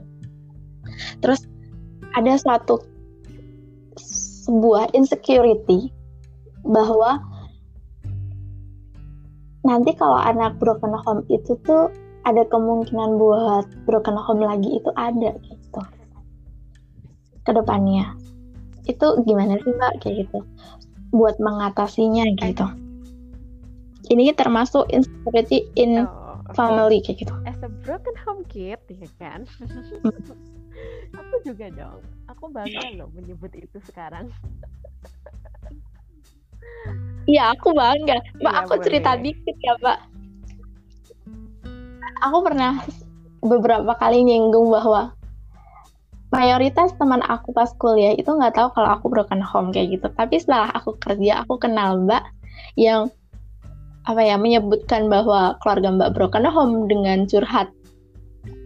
[1.23, 1.47] terus
[2.11, 2.83] ada suatu
[3.95, 5.93] sebuah insecurity
[6.67, 7.23] bahwa
[9.63, 11.87] nanti kalau anak broken home itu tuh
[12.27, 15.81] ada kemungkinan buat broken home lagi itu ada gitu
[17.47, 18.11] ke depannya
[18.89, 20.39] itu gimana sih mbak kayak gitu
[21.13, 22.65] buat mengatasinya gitu
[24.09, 26.57] ini termasuk insecurity in oh, okay.
[26.57, 29.45] family kayak gitu as a broken home kid ya kan
[31.19, 34.33] aku juga dong aku bangga loh menyebut itu sekarang
[37.29, 38.17] Iya, aku bangga.
[38.41, 38.85] Mbak, iya, aku boleh.
[38.89, 39.99] cerita dikit ya, Mbak.
[42.25, 42.73] Aku pernah
[43.45, 45.13] beberapa kali nyinggung bahwa
[46.29, 50.07] mayoritas teman aku pas kuliah itu nggak tahu kalau aku broken home kayak gitu.
[50.13, 52.23] Tapi setelah aku kerja, aku kenal Mbak
[52.77, 53.09] yang
[54.05, 57.69] apa ya menyebutkan bahwa keluarga Mbak broken home dengan curhat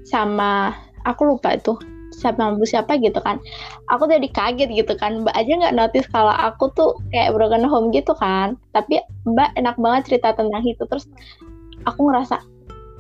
[0.08, 0.76] sama
[1.08, 1.76] aku lupa itu
[2.14, 3.42] siapa mampu siapa gitu kan.
[3.90, 5.26] Aku jadi kaget gitu kan.
[5.26, 8.60] Mbak aja nggak notice kalau aku tuh kayak broken home gitu kan.
[8.76, 10.84] Tapi mbak enak banget cerita tentang itu.
[10.86, 11.10] Terus
[11.90, 12.40] aku ngerasa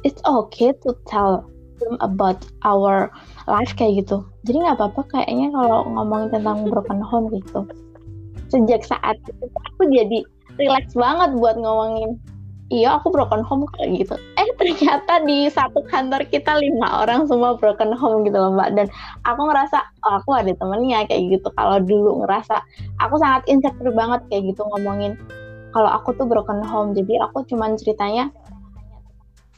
[0.01, 1.45] it's okay to tell
[1.83, 3.11] them about our
[3.45, 4.23] life kayak gitu.
[4.47, 7.67] Jadi nggak apa-apa kayaknya kalau ngomongin tentang broken home gitu.
[8.47, 10.19] Sejak saat itu aku jadi
[10.61, 12.21] relax banget buat ngomongin
[12.71, 14.15] iya aku broken home kayak gitu.
[14.39, 18.73] Eh ternyata di satu kantor kita lima orang semua broken home gitu loh mbak.
[18.73, 18.87] Dan
[19.27, 21.47] aku ngerasa oh, aku ada temennya kayak gitu.
[21.53, 22.63] Kalau dulu ngerasa
[23.03, 25.19] aku sangat insecure banget kayak gitu ngomongin
[25.73, 28.29] kalau aku tuh broken home jadi aku cuman ceritanya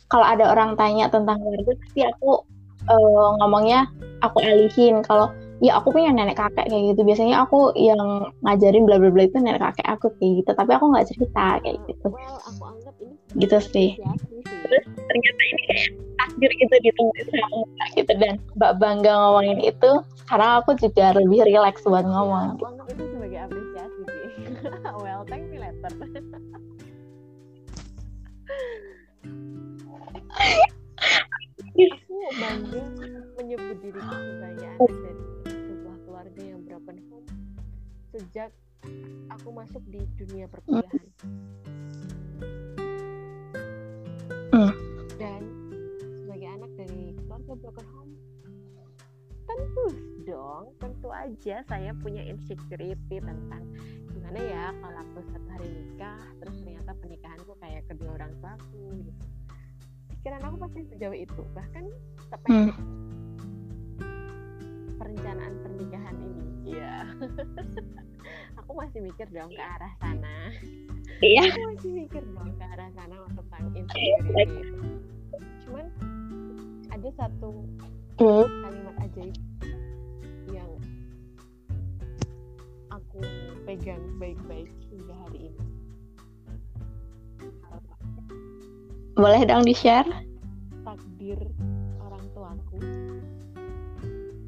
[0.09, 2.45] kalau ada orang tanya tentang keluarga pasti aku
[2.89, 3.89] uh, ngomongnya
[4.21, 7.01] aku alihin kalau ya aku punya nenek kakek kayak gitu.
[7.07, 10.85] Biasanya aku yang ngajarin bla bla bla itu nenek kakek aku kayak gitu tapi aku
[10.91, 12.07] nggak cerita kayak gitu.
[12.11, 13.89] Well, aku anggap ini gitu sih.
[14.65, 19.91] terus ternyata ini kayak takdir gitu ditemuin sama mbak gitu dan mbak bangga ngomongin itu
[20.25, 22.57] sekarang aku juga lebih rileks buat ngomong.
[22.57, 24.29] Ya, aku itu sebagai apresiasi sih.
[25.05, 25.93] Well thank you later
[30.35, 32.83] aku bangga
[33.39, 37.27] menyebut diri sebagai anak dari sebuah keluarga yang broken home
[38.15, 38.51] sejak
[39.27, 41.07] aku masuk di dunia perkuliahan.
[44.55, 44.71] Hmm.
[45.19, 45.41] Dan
[45.99, 48.13] sebagai anak dari keluarga broken home,
[49.45, 49.85] tentu
[50.23, 53.63] dong, tentu aja saya punya insecurity tentang
[54.15, 59.34] gimana ya kalau aku satu hari nikah, terus ternyata pernikahanku kayak kedua orang tuaku gitu.
[60.25, 61.85] Pikiran aku pasti sejauh itu, bahkan
[62.33, 62.73] sampai hmm.
[64.97, 66.45] perencanaan pernikahan ini.
[66.65, 67.13] Iya.
[68.65, 70.49] Aku masih mikir dong ke arah sana.
[71.21, 71.45] Iya.
[71.45, 74.65] Aku masih mikir dong ke arah sana tentang insecurity
[75.65, 75.85] cuman
[76.93, 77.51] ada satu
[78.21, 78.47] hmm.
[78.63, 79.37] kalimat ajaib
[80.53, 80.71] yang
[82.93, 83.19] aku
[83.65, 85.74] pegang baik-baik hingga hari ini
[89.15, 90.07] boleh dong di share
[90.83, 91.39] takdir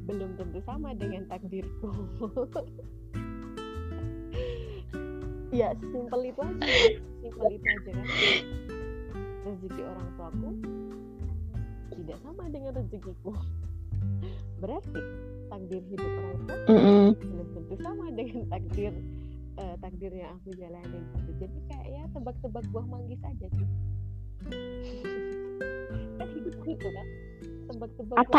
[0.08, 1.88] belum tentu sama dengan takdirku.
[5.48, 6.60] Ya simpel itu aja.
[7.24, 8.06] Simpel itu aja kan.
[9.48, 10.50] Rezeki orang tuaku
[11.96, 13.32] tidak sama dengan rezekiku.
[14.60, 15.00] Berarti
[15.48, 17.06] takdir hidup orang tua mm -hmm.
[17.16, 18.92] belum tentu sama dengan takdir
[19.56, 21.30] uh, takdir yang aku jalani gitu.
[21.40, 23.68] jadi kayak ya tebak-tebak buah manggis aja sih
[26.18, 27.06] kan hidup gitu kan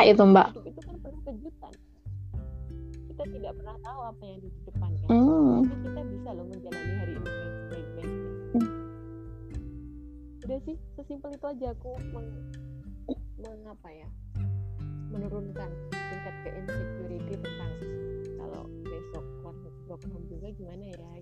[0.06, 1.74] itu mbak hidup itu kan penuh kejutan
[3.10, 5.58] kita tidak pernah tahu apa yang di depan kan hmm.
[5.68, 7.30] tapi kita bisa loh menjalani hari ini
[7.70, 8.12] baik-baik
[8.56, 8.70] hmm.
[10.48, 12.28] udah sih sesimpel itu aja aku meng,
[13.40, 14.08] mengapa ya
[15.10, 17.74] menurunkan tingkat ke insecurity tentang
[18.38, 19.26] kalau besok
[19.90, 21.19] broken home juga gimana ya.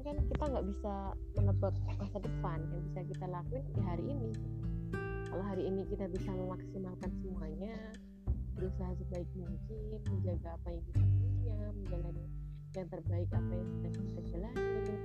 [0.00, 0.94] Kan kita nggak bisa
[1.36, 4.30] menebak masa depan yang bisa kita lakuin di hari ini.
[5.30, 7.76] Kalau hari ini kita bisa memaksimalkan semuanya
[8.58, 12.24] berusaha sebaik mungkin menjaga apa yang kita punya menjalani
[12.76, 14.98] yang terbaik apa yang sedang kita jalani ya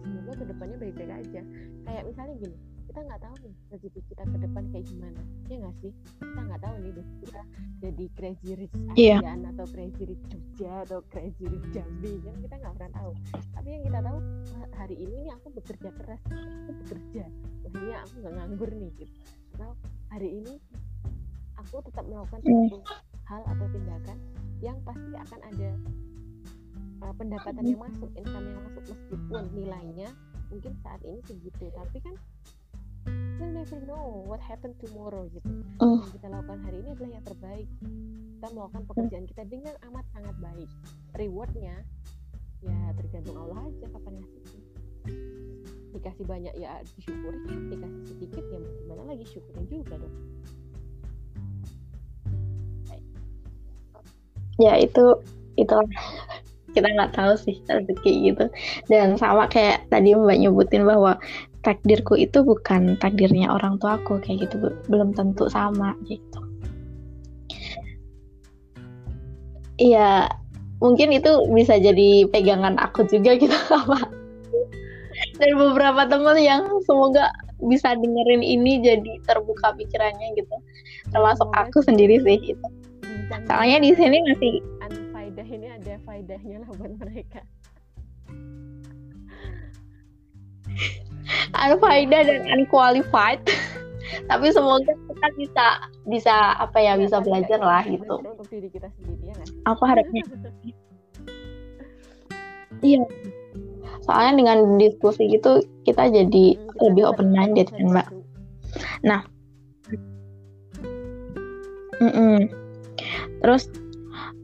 [0.00, 1.42] semoga ke depannya baik-baik aja.
[1.84, 2.56] Kayak misalnya gini
[2.90, 5.20] kita nggak tahu nih rezeki kita ke depan kayak gimana.
[5.46, 5.92] Ya nggak sih?
[6.18, 7.42] Kita nggak tahu nih kita
[7.78, 9.22] jadi crazy rich yeah.
[9.22, 12.18] atau crazy rich Jogja atau crazy rich Jambi.
[12.18, 13.12] Kan kita nggak pernah tahu.
[13.54, 14.18] Tapi yang kita tahu
[14.74, 16.22] hari ini nih aku bekerja keras.
[16.34, 17.24] Aku bekerja.
[17.62, 19.14] Maksudnya aku nggak nganggur nih gitu.
[19.54, 19.70] Atau
[20.10, 20.54] hari ini
[21.62, 22.50] aku tetap melakukan mm.
[22.50, 22.78] satu
[23.30, 24.18] hal atau tindakan
[24.58, 25.70] yang pasti akan ada
[27.06, 28.82] uh, pendapatan yang masuk income yang masuk.
[28.82, 30.10] Meskipun nilainya
[30.50, 31.70] mungkin saat ini segitu.
[31.70, 32.18] Tapi kan
[33.06, 35.48] will never know what happen tomorrow gitu.
[35.80, 36.04] Mm.
[36.04, 37.68] yang kita lakukan hari ini adalah yang terbaik.
[38.36, 40.70] Kita melakukan pekerjaan kita dengan amat sangat baik.
[41.16, 41.76] Rewardnya
[42.60, 44.62] ya tergantung Allah aja kapan ngasihnya.
[45.90, 47.38] Dikasih banyak ya disyukuri
[47.72, 50.16] dikasih sedikit ya gimana lagi syukurin juga dong.
[54.60, 55.04] Ya itu
[55.56, 55.76] itu
[56.70, 58.44] kita nggak tahu sih rezeki gitu.
[58.86, 61.18] Dan sama kayak tadi mbak nyebutin bahwa
[61.60, 64.56] takdirku itu bukan takdirnya orang tuaku kayak gitu.
[64.60, 64.68] Bu.
[64.88, 66.40] belum tentu sama gitu.
[69.80, 70.28] Iya
[70.80, 74.08] mungkin itu bisa jadi pegangan aku juga gitu apa
[75.36, 77.28] dan beberapa teman yang semoga
[77.60, 80.56] bisa dengerin ini jadi terbuka pikirannya gitu.
[81.12, 82.68] Termasuk Semoga aku sendiri sih gitu.
[83.48, 84.64] Soalnya di sini masih
[85.50, 87.42] ini ada faedahnya lah buat mereka
[91.54, 93.40] unfaedah dan unqualified.
[94.30, 95.66] Tapi semoga kita bisa
[96.10, 98.18] bisa apa ya bisa belajar lah gitu.
[98.18, 99.34] Untuk diri kita sendiri ya
[99.70, 100.22] aku harapnya.
[102.80, 103.04] Iya.
[104.02, 108.08] Soalnya dengan diskusi gitu kita jadi Hmm, lebih open minded kan mbak.
[109.04, 109.20] Diadu.
[112.00, 112.48] Mm-mm.
[113.44, 113.68] terus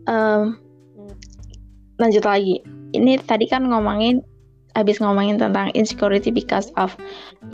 [0.05, 0.61] em,
[0.97, 1.15] Hmm.
[1.97, 2.61] lanjut lagi.
[2.93, 4.21] Ini tadi kan ngomongin
[4.77, 6.93] habis ngomongin tentang insecurity because of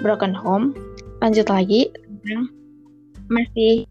[0.03, 0.75] broken home
[1.23, 2.51] lanjut lagi tentang
[3.31, 3.87] masih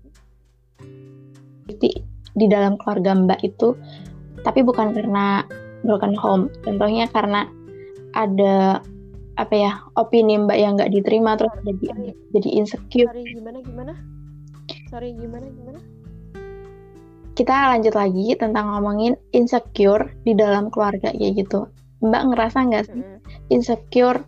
[1.79, 1.89] di,
[2.35, 3.73] di dalam keluarga mbak itu
[4.43, 5.45] tapi bukan karena
[5.85, 6.49] broken home.
[6.65, 7.45] Contohnya karena
[8.13, 8.81] ada
[9.39, 13.09] apa ya opini mbak yang nggak diterima terus jadi jadi insecure.
[13.09, 13.93] Sorry gimana gimana?
[14.91, 15.79] Sorry gimana gimana?
[17.31, 21.65] Kita lanjut lagi tentang ngomongin insecure di dalam keluarga kayak gitu.
[22.03, 23.01] Mbak ngerasa nggak sih?
[23.01, 23.20] Mm-mm.
[23.51, 24.23] Insecure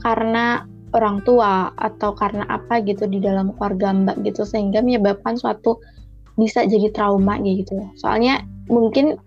[0.00, 5.80] karena orang tua atau karena apa gitu di dalam keluarga mbak gitu sehingga menyebabkan suatu
[6.40, 8.40] bisa jadi trauma gitu soalnya
[8.72, 9.20] mungkin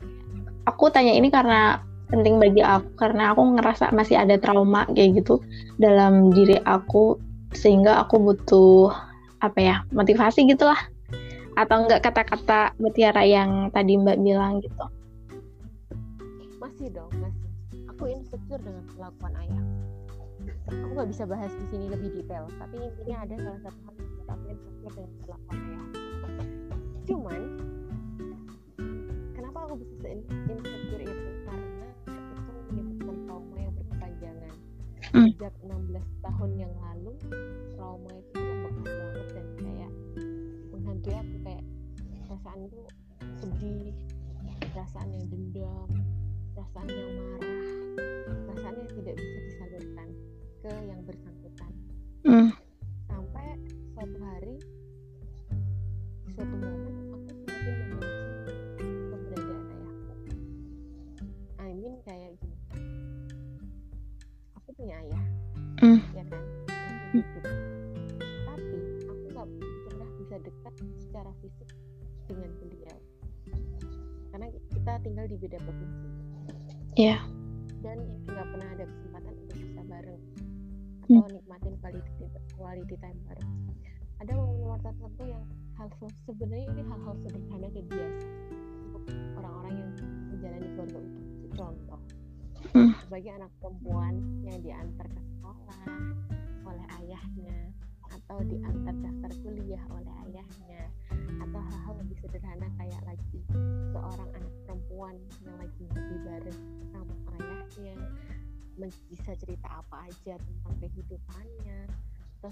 [0.65, 5.41] aku tanya ini karena penting bagi aku karena aku ngerasa masih ada trauma kayak gitu
[5.81, 7.17] dalam diri aku
[7.55, 8.91] sehingga aku butuh
[9.39, 10.77] apa ya motivasi gitulah.
[11.55, 14.85] Atau enggak kata-kata mutiara yang tadi mbak bilang gitu.
[16.59, 17.44] Masih dong masih
[17.95, 19.63] aku insecure dengan kelakuan ayah.
[20.67, 24.11] Aku nggak bisa bahas di sini lebih detail tapi intinya ada salah satu hal yang
[24.11, 25.85] membuat aku insecure dengan kelakuan ayah.
[27.07, 27.41] Cuman
[29.31, 31.29] kenapa aku bisa se- insecure itu?
[31.47, 31.87] Karena
[32.35, 34.55] itu menyebabkan trauma yang berkepanjangan.
[35.15, 35.27] Hmm.
[35.31, 37.13] sejak 16 tahun yang lalu
[37.79, 39.91] trauma itu membekas banget dan kayak
[40.75, 41.63] menghantui aku kayak
[42.27, 42.79] perasaan itu
[43.39, 43.95] sedih
[44.73, 45.87] perasaan yang dendam
[46.57, 47.44] perasaan yang marah
[52.25, 52.49] Hmm.
[53.05, 53.47] sampai
[53.93, 54.55] suatu hari
[56.27, 56.81] suatu momen
[57.13, 58.31] aku semakin membenci
[59.05, 60.13] keberadaan ayahku
[61.61, 62.57] I mean kayak gini
[64.57, 65.23] aku punya ayah
[65.75, 65.99] Hmm.
[66.15, 66.41] ya kan
[67.11, 67.45] hidup
[68.47, 69.47] tapi aku nggak
[69.85, 71.69] pernah bisa dekat secara fisik
[72.25, 72.97] dengan beliau
[74.31, 76.07] karena kita tinggal di beda provinsi
[76.95, 77.19] Iya.
[77.83, 80.23] dan nggak pernah ada kesempatan untuk bisa bareng
[81.05, 82.14] atau nikmatin quality
[82.55, 83.51] quality time bareng
[84.23, 85.43] ada momen-momen tertentu yang
[85.75, 88.27] hal se- sebenarnya ini hal-hal sederhana dan biasa
[88.87, 89.03] untuk
[89.35, 89.91] orang-orang yang
[90.31, 92.01] menjalani keluarga utuh contoh
[92.73, 92.91] Hmm.
[93.05, 95.79] sebagai anak perempuan yang diantar ke sekolah
[96.65, 97.57] oleh ayahnya
[98.09, 100.83] atau diantar daftar kuliah oleh ayahnya
[101.39, 103.39] atau hal-hal lebih sederhana kayak lagi
[103.93, 105.15] seorang anak perempuan
[105.45, 107.95] yang lagi ngopi bareng sama ayahnya
[108.81, 111.79] bisa cerita apa aja tentang kehidupannya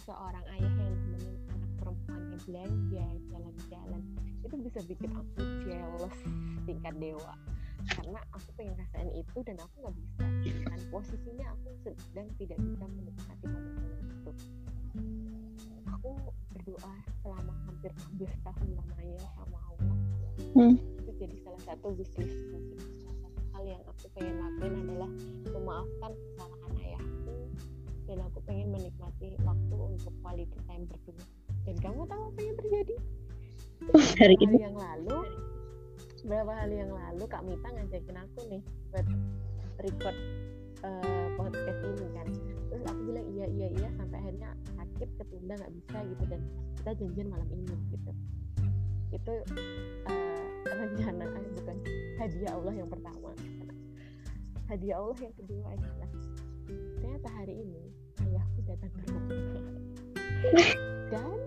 [0.01, 4.01] seorang ayah yang nemenin anak perempuannya belanja jalan-jalan.
[4.41, 6.17] Itu bisa bikin aku jealous
[6.65, 7.33] tingkat dewa.
[7.83, 10.25] Karena aku pengen rasain itu dan aku nggak bisa.
[10.71, 14.31] Dan posisinya aku sedang tidak bisa menikmati momen-momen itu.
[15.99, 16.11] Aku
[16.55, 19.97] berdoa selama hampir 16 tahun lamanya sama Allah.
[20.53, 20.75] Hmm.
[21.01, 22.79] itu jadi salah satu wishlist mungkin.
[23.03, 25.11] Salah satu hal yang aku pengen lakuin adalah
[25.53, 27.42] memaafkan kesalahan ayahku
[28.07, 31.23] dan aku pengen menikmati waktu untuk quality time berdua.
[31.63, 32.95] Dan kamu tahu apa yang terjadi?
[34.19, 34.63] Hari ini.
[34.63, 35.17] yang lalu
[36.23, 38.63] beberapa hari yang lalu Kak Mita ngajakin aku nih
[38.95, 39.07] buat
[39.83, 40.17] record
[40.87, 42.27] eh, podcast ini kan.
[42.71, 44.49] Terus aku bilang iya iya iya sampai akhirnya
[44.79, 46.23] sakit ketunda nggak bisa gitu.
[46.31, 46.41] Dan
[46.79, 48.11] kita janjian malam ini gitu.
[49.11, 49.33] Itu
[50.07, 51.77] eh, rencana eh, bukan
[52.15, 53.29] hadiah Allah yang pertama.
[54.71, 56.09] Hadiah Allah yang kedua adalah
[56.69, 57.83] ternyata hari ini
[58.23, 59.25] ayahku datang ke rumah.
[61.13, 61.37] Dan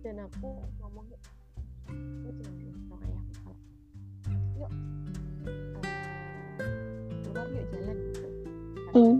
[0.00, 0.48] dan aku
[0.80, 1.06] ngomong
[1.86, 3.58] aku cuma bilang sama ayahku kalau
[4.58, 4.70] yuk
[5.46, 5.84] uh,
[7.22, 8.28] keluar yuk jalan gitu.
[8.90, 9.18] Hmm.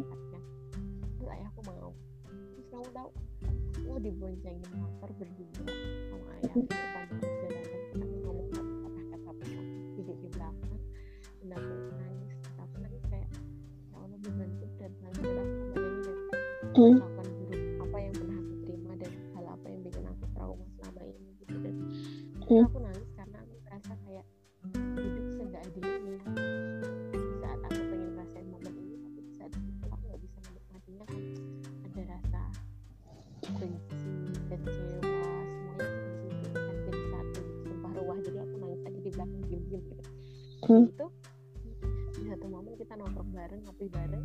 [1.19, 1.91] terus ayahku mau.
[2.27, 3.09] Terus kamu tahu
[3.81, 5.67] aku diboncengin motor berdua
[6.11, 7.07] sama ayah di depan
[16.81, 16.97] Hmm.
[16.97, 21.01] melakukan buruk apa yang pernah aku terima dan hal apa yang bikin aku trauma selama
[21.05, 21.75] ini gitu dan
[22.41, 22.65] Hmm.
[22.65, 24.27] aku nangis karena aku merasa kayak
[24.97, 26.15] hidup seenggak adil ini
[27.13, 31.05] di saat aku pengen ngerasain momen ini tapi di saat itu aku nggak bisa menikmatinya
[31.05, 31.21] kan
[31.85, 32.43] ada rasa
[33.51, 34.11] benci
[34.49, 35.87] kecewa semuanya
[36.25, 39.83] di situ kan jadi satu sumpah ruah jadi aku nangis tadi di belakang diem diem
[39.85, 40.05] gitu
[40.61, 40.85] Hmm.
[40.87, 41.07] itu
[42.15, 44.25] di satu momen kita nongkrong bareng ngopi bareng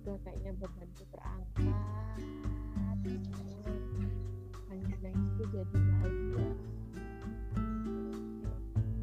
[0.00, 2.16] juga kayaknya bebanku terangkat
[4.72, 6.48] nangis nangis itu jadi bahagia.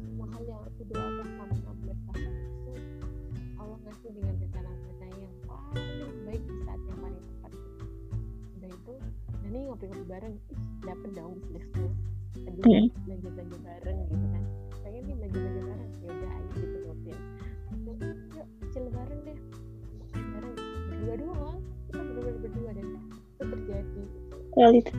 [0.02, 2.72] Semua hal yang aku doakan selama 16 tahun itu
[3.62, 7.52] Allah ngasih dengan rencana-rencana yang paling baik di saat yang paling tepat.
[8.58, 8.94] Udah itu
[9.30, 10.34] dan ini ngopi-ngopi bareng.
[10.50, 11.86] Ih dapet dong bisnisku
[12.58, 12.90] Hmm.
[13.06, 14.17] belanja belanja bareng gitu
[24.58, 24.90] Quality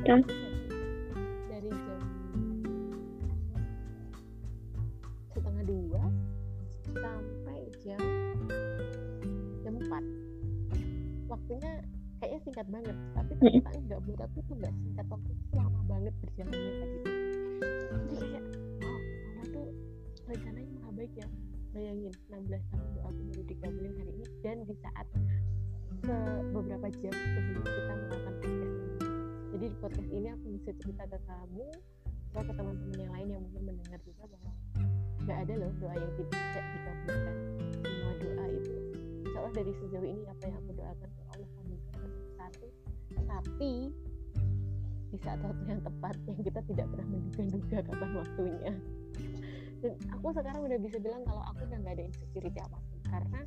[52.19, 53.39] insecurity apa pun karena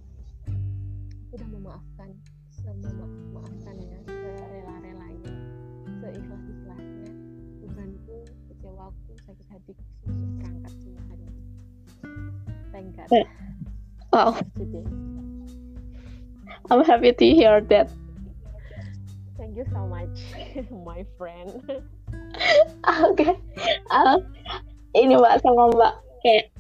[1.21, 2.09] aku udah memaafkan
[2.63, 5.33] memaafkan ya serela-relanya
[6.01, 7.11] seikhlas-ikhlasnya.
[7.61, 8.17] Bebanku
[8.49, 11.43] kecewaku sakit hatiku semua terangkat semua hari ini.
[12.73, 13.09] Thank God.
[13.13, 13.27] Eh,
[14.13, 14.85] Wow, today
[16.69, 17.89] I'm happy to hear that.
[19.37, 20.21] thank you so much
[20.87, 21.49] my friend.
[23.09, 23.33] Oke,
[23.89, 24.21] Ah,
[24.93, 25.95] ini mbak sama mbak.
[26.21, 26.53] Kayak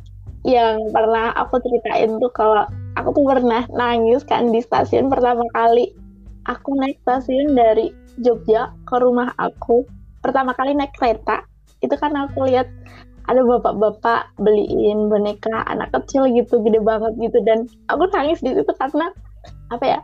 [0.43, 2.66] yang pernah aku ceritain tuh kalau
[2.99, 5.95] aku tuh pernah nangis kan di stasiun pertama kali.
[6.51, 9.86] Aku naik stasiun dari Jogja ke rumah aku.
[10.18, 11.47] Pertama kali naik kereta
[11.82, 12.66] itu kan aku lihat
[13.30, 17.38] ada bapak-bapak beliin boneka anak kecil gitu gede banget gitu.
[17.47, 19.14] Dan aku nangis di situ karena
[19.70, 19.99] apa ya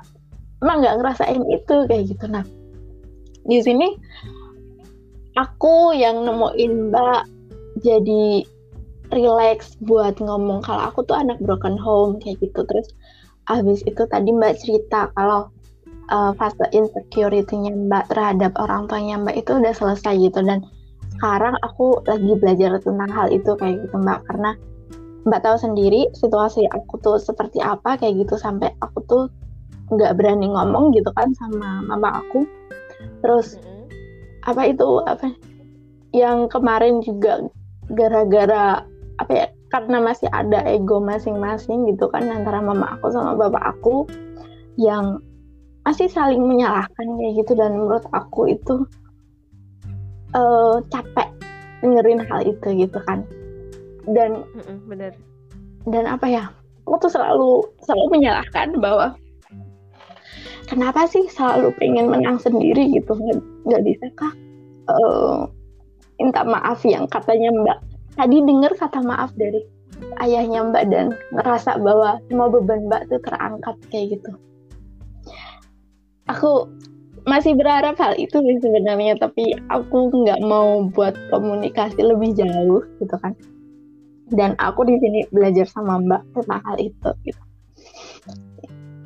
[0.62, 2.24] emang nggak ngerasain itu kayak gitu.
[2.30, 2.46] Nah
[3.42, 3.98] di sini
[5.34, 7.22] aku yang nemuin mbak
[7.82, 8.46] jadi
[9.12, 12.64] relax buat ngomong kalau aku tuh anak broken home kayak gitu.
[12.64, 12.92] Terus
[13.48, 15.48] habis itu tadi mbak cerita kalau
[16.12, 20.40] uh, fase insecurity-nya mbak terhadap orang tuanya mbak itu udah selesai gitu.
[20.44, 20.64] Dan
[21.16, 24.20] sekarang aku lagi belajar tentang hal itu kayak gitu mbak.
[24.28, 24.52] Karena
[25.24, 28.36] mbak tahu sendiri situasi aku tuh seperti apa kayak gitu.
[28.36, 29.24] Sampai aku tuh
[29.88, 32.44] nggak berani ngomong gitu kan sama mama aku.
[33.24, 33.56] Terus
[34.44, 35.32] apa itu apa
[36.12, 37.44] yang kemarin juga
[37.92, 38.84] gara-gara
[39.18, 44.08] apa ya karena masih ada ego masing-masing gitu kan antara mama aku sama bapak aku
[44.78, 45.20] yang
[45.82, 47.52] masih saling menyalahkan kayak gitu.
[47.58, 48.74] Dan menurut aku itu
[50.36, 51.28] eh, capek
[51.82, 53.26] dengerin hal itu gitu kan.
[54.08, 54.44] Dan
[54.88, 55.12] bener.
[55.88, 56.44] dan apa ya
[56.84, 59.16] aku tuh selalu selalu menyalahkan bahwa
[60.68, 63.16] kenapa sih selalu pengen menang sendiri gitu.
[63.66, 64.32] Nggak bisa kah
[64.88, 65.38] eh,
[66.20, 67.78] minta maaf yang katanya mbak
[68.18, 69.62] tadi dengar kata maaf dari
[70.18, 74.32] ayahnya mbak dan ngerasa bahwa semua beban mbak tuh terangkat kayak gitu.
[76.26, 76.66] Aku
[77.24, 83.16] masih berharap hal itu sih sebenarnya tapi aku nggak mau buat komunikasi lebih jauh gitu
[83.22, 83.38] kan.
[84.28, 87.42] Dan aku di sini belajar sama mbak tentang hal itu gitu.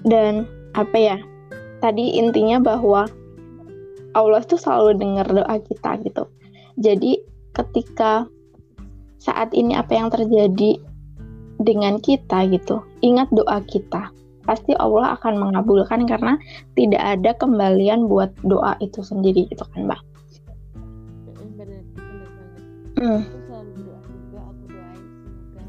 [0.02, 1.16] Dan apa ya
[1.84, 3.06] tadi intinya bahwa
[4.12, 6.24] Allah tuh selalu dengar doa kita gitu.
[6.80, 8.26] Jadi ketika
[9.22, 10.82] saat ini apa yang terjadi
[11.62, 12.82] dengan kita gitu.
[13.06, 14.10] Ingat doa kita.
[14.42, 16.34] Pasti Allah akan mengabulkan karena
[16.74, 20.02] tidak ada kembalian buat doa itu sendiri gitu kan mbak?
[21.30, 22.26] Bener bener
[22.98, 23.22] banget.
[23.30, 25.64] Aku selalu berdoa juga aku doain semoga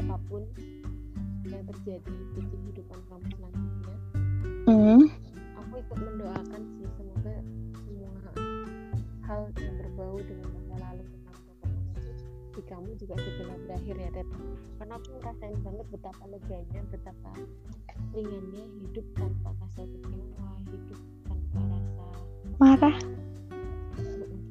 [0.00, 0.42] apa pun
[1.44, 3.96] yang terjadi di kehidupan kamu selanjutnya
[4.70, 5.02] Hmm.
[13.10, 14.28] Juga segera berakhir ya Ted
[14.78, 17.30] karena aku ngerasain banget betapa leganya betapa
[18.14, 22.06] ringannya hidup tanpa rasa kecewa hidup tanpa rasa
[22.62, 22.96] marah?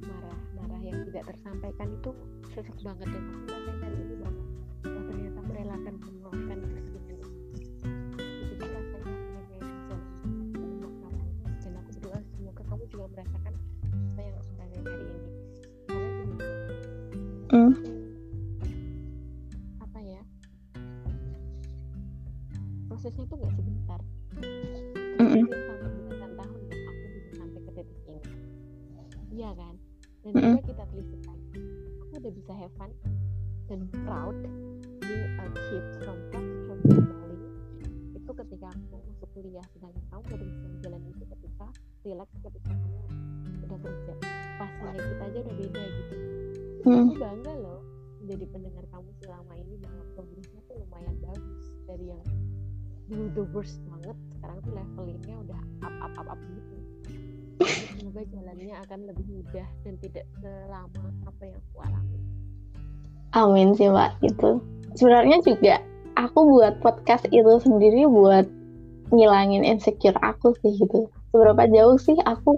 [0.04, 2.12] Marah marah yang tidak tersampaikan itu
[2.52, 4.44] sesek banget dan aku ngerasain hari ini bahwa
[4.92, 7.00] oh, ternyata merelakan memaafkan dengan itu
[8.60, 9.72] rasanya yang
[10.52, 15.32] bisa memaafkan dan aku berdoa semoga kamu juga merasakan apa yang aku rasain hari ini.
[15.88, 16.38] Karena gini
[17.50, 17.79] Hmm.
[23.00, 24.00] Prosesnya tuh nggak sebentar.
[25.24, 28.20] Mungkin sampai belasan tahun aku bisa sampai ke titik ini.
[29.40, 29.74] Iya kan?
[30.20, 30.44] Dan Mm-mm.
[30.44, 31.38] juga kita teliskan
[32.04, 32.92] aku udah bisa have fun
[33.72, 34.36] dan proud
[35.00, 36.20] being a kid from
[36.68, 37.40] from Bali.
[38.20, 41.68] Itu ketika aku masuk kuliah sedangkan kamu baru bisa menjalani itu ketika
[42.04, 43.00] relax ketika kamu
[43.64, 44.14] udah kerja.
[44.60, 46.16] Pastinya kita aja udah beda gitu.
[46.84, 47.08] Hmm.
[47.08, 47.80] aku bangga loh
[48.20, 52.28] menjadi pendengar kamu selama ini bahwa progresnya tuh lumayan bagus dari yang
[53.54, 56.76] worst banget sekarang tuh levelingnya udah up up up up gitu
[57.98, 62.20] semoga jalannya akan lebih mudah dan tidak selama apa yang aku alami
[63.38, 64.58] Amin sih mbak gitu.
[64.98, 65.78] Sebenarnya juga
[66.18, 68.50] aku buat podcast itu sendiri buat
[69.14, 71.06] ngilangin insecure aku sih gitu.
[71.30, 72.58] Seberapa jauh sih aku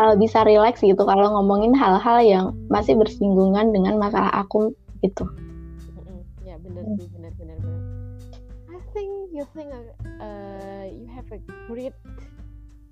[0.00, 4.72] uh, bisa relax gitu kalau ngomongin hal-hal yang masih bersinggungan dengan masalah aku
[5.04, 5.28] gitu.
[6.48, 7.73] Ya benar sih benar benar
[9.34, 9.74] you think
[10.22, 11.96] uh, you have a great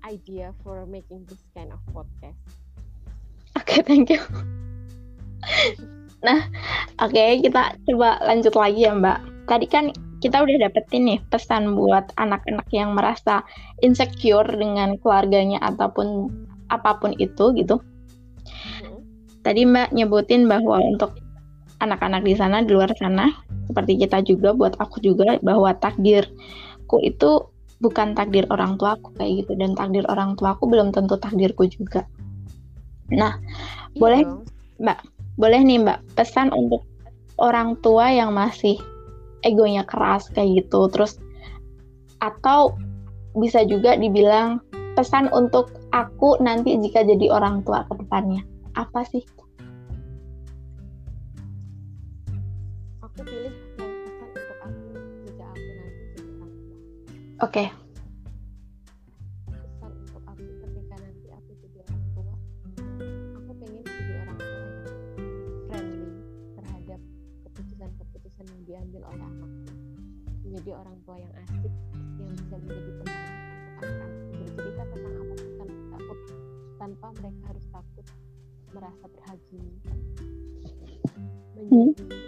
[0.03, 2.35] idea for making this kind of podcast
[3.53, 4.17] Oke, thank you.
[6.25, 6.41] nah,
[6.97, 9.19] oke kita coba lanjut lagi ya Mbak.
[9.45, 9.85] Tadi kan
[10.23, 13.45] kita udah dapetin nih pesan buat anak-anak yang merasa
[13.85, 16.31] insecure dengan keluarganya ataupun
[16.73, 17.77] apa pun itu gitu.
[18.81, 19.05] Mm-mm.
[19.45, 21.22] Tadi Mbak nyebutin bahwa untuk
[21.81, 23.31] anak-anak di sana di luar sana
[23.69, 27.47] seperti kita juga buat aku juga bahwa takdirku itu
[27.83, 32.07] bukan takdir orang tuaku kayak gitu dan takdir orang tuaku belum tentu takdirku juga.
[33.11, 33.35] Nah,
[33.93, 34.21] Iya Boleh?
[34.25, 34.41] dong.
[35.33, 36.85] boleh nih Mbak pesan untuk
[37.41, 38.77] orang tua yang masih
[39.41, 41.17] egonya keras kayak gitu terus
[42.21, 42.77] atau
[43.33, 44.61] bisa juga dibilang
[44.93, 48.45] pesan untuk aku nanti jika jadi orang tua ke depannya
[48.77, 49.25] apa sih
[67.43, 69.47] keputusan-keputusan yang diambil oleh anakku.
[70.47, 71.73] Menjadi orang tua yang asik
[72.15, 73.19] yang bisa menjadi teman.
[73.19, 76.19] Untuk anak-anakku bercerita tentang apa pun tanpa takut
[76.79, 78.05] tanpa mereka harus takut
[78.71, 79.75] merasa terhakimi.
[81.59, 82.22] Menjadi orang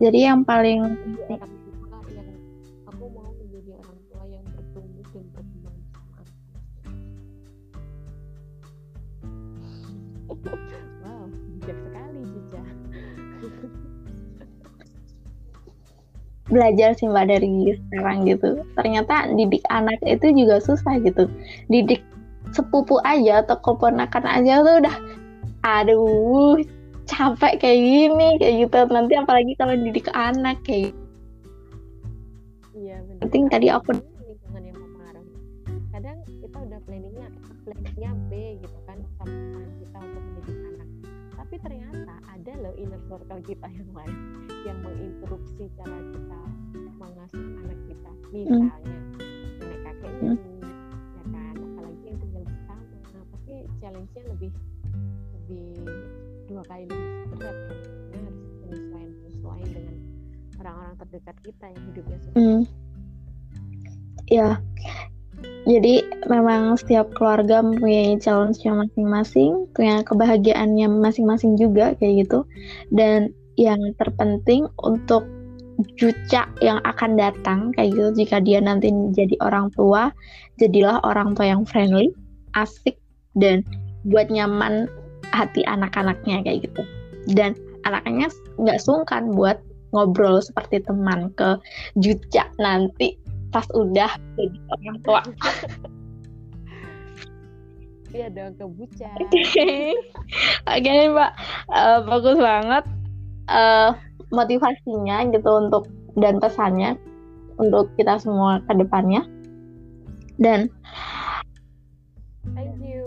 [0.00, 0.96] jadi yang paling
[1.28, 1.44] yang
[2.88, 5.78] aku mau menjadi orang tua yang bertumbuh dan berkembang.
[11.04, 11.24] Wow
[11.60, 12.62] bijak sekali Cica.
[16.50, 17.46] belajar sih mbak dari
[17.78, 18.66] sekarang gitu.
[18.74, 21.30] Ternyata didik anak itu juga susah gitu.
[21.70, 22.02] Didik
[22.50, 24.96] sepupu aja atau keponakan aja tuh udah
[25.62, 26.58] aduh
[27.10, 28.78] capek kayak gini kayak gitu.
[28.86, 30.94] Nanti apalagi kalau didik anak kayak
[32.78, 35.34] iya benar penting tadi aku lingkungan yang mempengaruhi.
[35.90, 37.26] Kadang kita udah planningnya
[37.66, 38.32] planningnya B
[38.62, 40.88] gitu kan sama kita untuk mendidik anak.
[41.34, 44.16] Tapi ternyata ada loh inner circle kita yang lain
[44.62, 46.40] yang menginterupsi cara kita
[46.96, 48.10] mengasuh anak kita.
[48.30, 49.58] Misalnya hmm.
[49.58, 51.54] nenek kakeknya ya kan?
[51.58, 52.84] Apalagi yang tinggal bersama.
[52.86, 54.52] Nah, pasti challenge-nya lebih
[55.34, 55.66] lebih
[56.50, 57.76] dua kali lebih berat kan
[58.10, 59.96] karena harus menyesuaikan menyesuaikan dengan
[60.58, 62.62] orang-orang terdekat kita yang hidupnya seperti hmm.
[64.26, 64.48] ya
[65.64, 72.44] jadi memang setiap keluarga mempunyai challenge-nya masing-masing, punya kebahagiaannya masing-masing juga kayak gitu.
[72.92, 75.24] Dan yang terpenting untuk
[75.96, 80.12] Juca yang akan datang kayak gitu jika dia nanti jadi orang tua,
[80.60, 82.12] jadilah orang tua yang friendly,
[82.52, 83.00] asik
[83.32, 83.64] dan
[84.04, 84.92] buat nyaman
[85.30, 86.82] hati anak-anaknya kayak gitu.
[87.30, 87.54] Dan
[87.84, 88.28] anaknya
[88.60, 89.60] nggak sungkan buat
[89.90, 91.58] ngobrol seperti teman ke
[91.98, 93.18] Juca nanti
[93.50, 95.22] pas udah jadi orang tua.
[98.10, 99.94] Iya dong kebuca oke
[100.66, 101.30] okay, mbak.
[101.70, 102.84] Uh, bagus banget.
[103.46, 103.94] Uh,
[104.34, 105.86] motivasinya gitu untuk
[106.18, 106.98] dan pesannya
[107.62, 109.22] untuk kita semua ke depannya.
[110.42, 110.66] Dan
[112.56, 112.99] thank you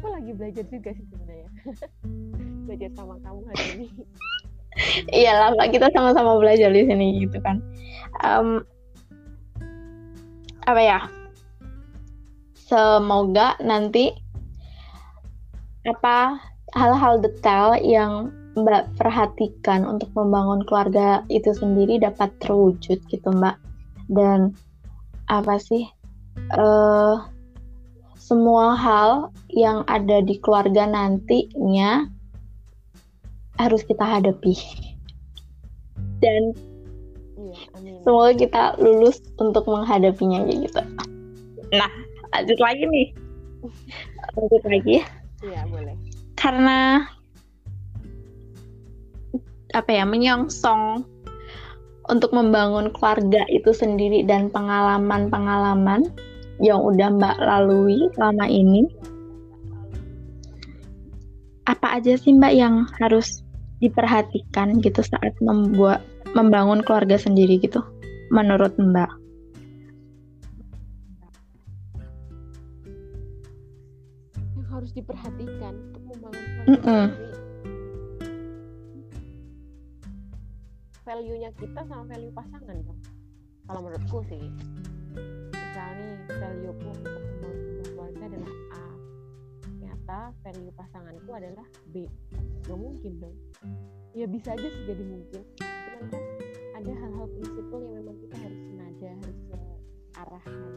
[0.00, 1.48] aku lagi belajar juga sih sebenarnya.
[2.64, 3.88] Belajar sama kamu hari ini.
[5.12, 7.60] Iyalah mbak kita sama-sama belajar di sini gitu kan.
[8.24, 8.64] Um,
[10.64, 11.00] apa ya?
[12.56, 14.08] Semoga nanti
[15.84, 16.40] apa
[16.72, 23.56] hal-hal detail yang Mbak perhatikan untuk membangun keluarga itu sendiri dapat terwujud gitu Mbak.
[24.10, 24.54] Dan
[25.28, 25.86] apa sih
[26.56, 27.20] uh,
[28.30, 32.06] semua hal yang ada di keluarga nantinya
[33.58, 34.54] harus kita hadapi
[36.22, 36.54] dan
[37.74, 37.98] Amin.
[38.06, 40.80] Semoga kita lulus untuk menghadapinya gitu.
[41.74, 41.90] Nah,
[42.30, 43.08] lanjut lagi nih.
[44.38, 44.96] Lanjut lagi.
[45.42, 45.94] Iya, boleh.
[46.38, 47.04] Karena
[49.74, 51.02] apa ya, menyongsong
[52.10, 56.10] untuk membangun keluarga itu sendiri dan pengalaman-pengalaman
[56.60, 58.84] yang udah Mbak lalui selama ini.
[61.64, 63.40] Apa aja sih Mbak yang harus
[63.80, 66.04] diperhatikan gitu saat membuat
[66.36, 67.80] membangun keluarga sendiri gitu
[68.28, 69.10] menurut Mbak?
[74.52, 77.04] Yang harus diperhatikan untuk membangun keluarga mm -mm.
[77.08, 77.28] sendiri.
[81.00, 83.00] Value-nya kita sama value pasangan dong.
[83.66, 84.44] Kalau menurutku sih.
[86.00, 88.86] Misalnya value ku untuk keluarga adalah A.
[89.62, 92.08] Ternyata value pasanganku adalah B.
[92.64, 93.36] Gak mungkin dong.
[94.16, 95.42] Ya bisa aja sih jadi mungkin
[96.00, 96.24] kan
[96.80, 99.38] ada hal-hal prinsipil yang memang kita harus senada harus
[100.16, 100.72] searahan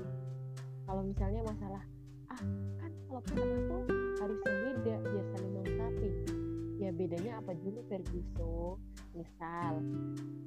[0.84, 1.84] kalau misalnya masalah
[2.28, 2.44] ah
[2.84, 3.84] kan kalau pasangan tuh
[4.20, 6.12] harusnya beda biar saling melengkapi
[6.76, 8.80] ya bedanya apa dulu Ferguso
[9.16, 9.74] misal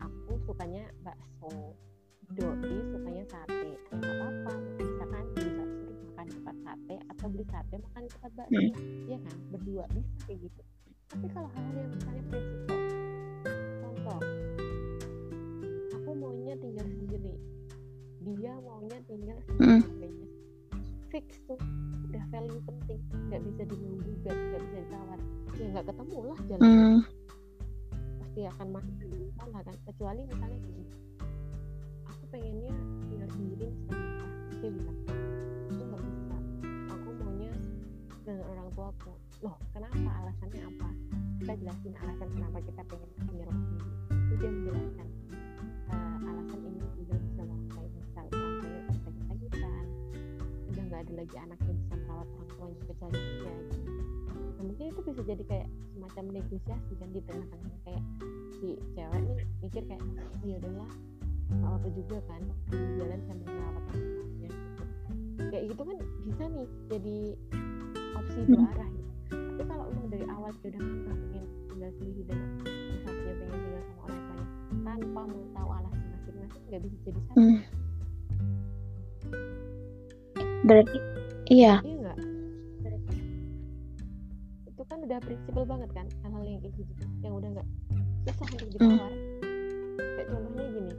[0.05, 1.72] aku sukanya bakso
[2.37, 4.55] doi sukanya sate nggak apa-apa
[6.77, 9.09] sate atau beli sate makan tempat bakso hmm.
[9.09, 9.37] ya kan?
[9.51, 10.61] Berdua bisa kayak gitu.
[11.07, 12.81] Tapi kalau hal yang misalnya prinsipil
[13.81, 14.20] contoh
[16.16, 17.35] maunya tinggal sendiri.
[18.27, 20.29] Dia maunya tinggal sendiri mm.
[21.12, 21.61] fix tuh
[22.11, 23.01] udah value penting.
[23.31, 25.20] Nggak bisa diganggu nggak bisa ditawar.
[25.57, 26.99] Ya nggak ketemu lah jalan mm.
[28.18, 28.97] pasti akan masuk
[29.39, 29.77] salah kan?
[29.87, 30.85] Kecuali misalnya gini
[32.07, 32.74] aku pengennya
[33.07, 34.11] tinggal sendiri misalnya
[34.57, 34.99] dia bilang
[38.27, 39.14] dengan orang tuaku
[39.47, 40.11] loh kenapa?
[40.18, 40.89] Alasannya apa?
[41.39, 43.91] Kita jelasin alasan kenapa kita pengen punya rumah sendiri
[44.27, 45.09] itu dia menjelaskan
[45.95, 49.85] uh, alasan ini juga bisa memakai misal orang tua sakit-sakitan
[50.66, 54.03] udah nggak ada lagi anak yang bisa merawat orang tuanya kecuali dia gitu.
[54.27, 57.74] nah mungkin itu bisa jadi kayak semacam negosiasi kan di tengah-tengah.
[57.87, 58.05] Kayak
[58.59, 58.68] si
[58.99, 60.91] cewek nih mikir kayak oh ya udahlah
[61.47, 62.43] nggak apa juga kan
[62.74, 64.83] jalan sambil merawat orang tuanya gitu.
[65.47, 67.18] kayak gitu kan bisa nih jadi
[68.16, 68.70] opsi dua hmm.
[68.72, 69.10] arah gitu.
[69.30, 72.38] tapi kalau emang dari awal dia udah pengen tinggal sendiri dan
[73.04, 74.46] satunya pengen tinggal sama orang tuanya
[74.86, 77.58] tanpa mau tahu alasan masing-masing nggak bisa jadi satu hmm.
[80.66, 80.98] berarti
[81.52, 82.12] iya iya
[84.66, 87.68] itu kan udah prinsipal banget kan hal-hal yang kayak gitu yang udah nggak
[88.26, 88.74] susah untuk hmm.
[88.74, 89.24] ditawar hmm.
[90.16, 90.94] kayak contohnya gini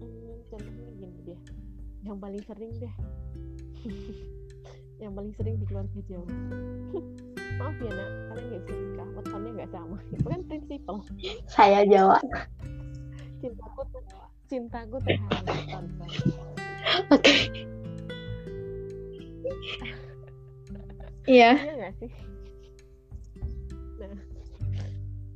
[0.00, 1.40] hmm, contohnya gini deh
[2.04, 2.94] yang paling sering deh
[5.04, 6.28] yang paling sering di keluarga jauh.
[7.60, 8.08] Maaf ya nak.
[8.32, 9.08] Kalian nggak bisa nikah.
[9.14, 9.96] Wetonnya nggak sama.
[10.16, 10.96] Itu kan prinsipal.
[11.46, 12.18] Saya Jawa
[13.44, 13.80] cintaku
[14.48, 15.84] cintaku terhadap
[17.12, 17.34] oke.
[21.24, 21.50] Iya.
[21.56, 22.10] Iya gak sih?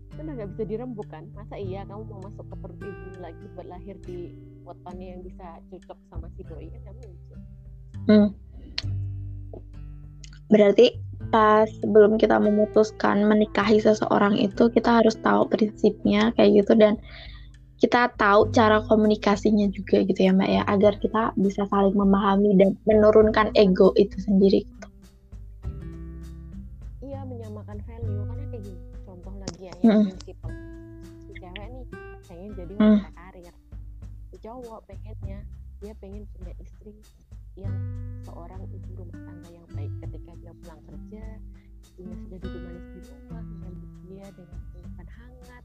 [0.08, 3.44] Itu udah nggak bisa dirembuk kan masa iya kamu mau masuk ke perut ibu lagi
[3.54, 4.34] buat lahir di
[4.66, 6.68] wetonnya yang bisa cocok sama si doi?
[6.72, 7.38] Kan nggak mungkin.
[8.08, 8.28] Hmm.
[10.48, 10.96] Berarti
[11.28, 16.96] pas sebelum kita memutuskan menikahi seseorang itu kita harus tahu prinsipnya kayak gitu dan
[17.78, 22.74] kita tahu cara komunikasinya juga gitu ya mbak ya agar kita bisa saling memahami dan
[22.88, 24.88] menurunkan ego itu sendiri gitu.
[27.06, 30.04] Iya menyamakan value karena kayak gini contoh lagi ya yang mm.
[30.10, 30.52] prinsipal
[31.22, 31.84] si cewek nih
[32.26, 32.82] pengen jadi mm.
[32.82, 33.54] wanita karir
[34.32, 35.38] si cowok pengennya
[35.78, 36.90] dia pengen punya istri
[37.58, 37.76] yang
[38.22, 41.24] seorang ibu rumah tangga yang baik ketika dia pulang kerja
[41.82, 45.64] istrinya sudah duduk manis di rumah menyambut dia dengan pelukan hangat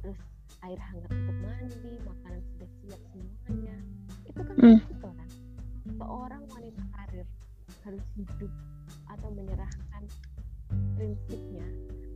[0.00, 0.20] terus
[0.64, 3.76] air hangat untuk mandi makanan sudah siap semuanya.
[4.24, 4.78] Itu kan mm.
[4.80, 5.28] itu kan?
[5.84, 7.28] Seorang wanita karir
[7.84, 8.52] harus hidup
[9.12, 10.02] atau menyerahkan
[10.96, 11.66] prinsipnya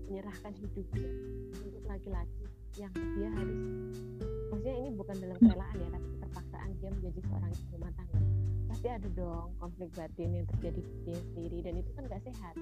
[0.09, 1.11] menyerahkan hidupnya
[1.61, 2.45] untuk laki-laki
[2.81, 3.61] yang dia harus
[4.49, 8.19] maksudnya ini bukan dalam kerelaan ya tapi keterpaksaan dia menjadi seorang ibu rumah tangga
[8.89, 12.57] pasti ada dong konflik batin yang terjadi di dia sendiri dan itu kan gak sehat.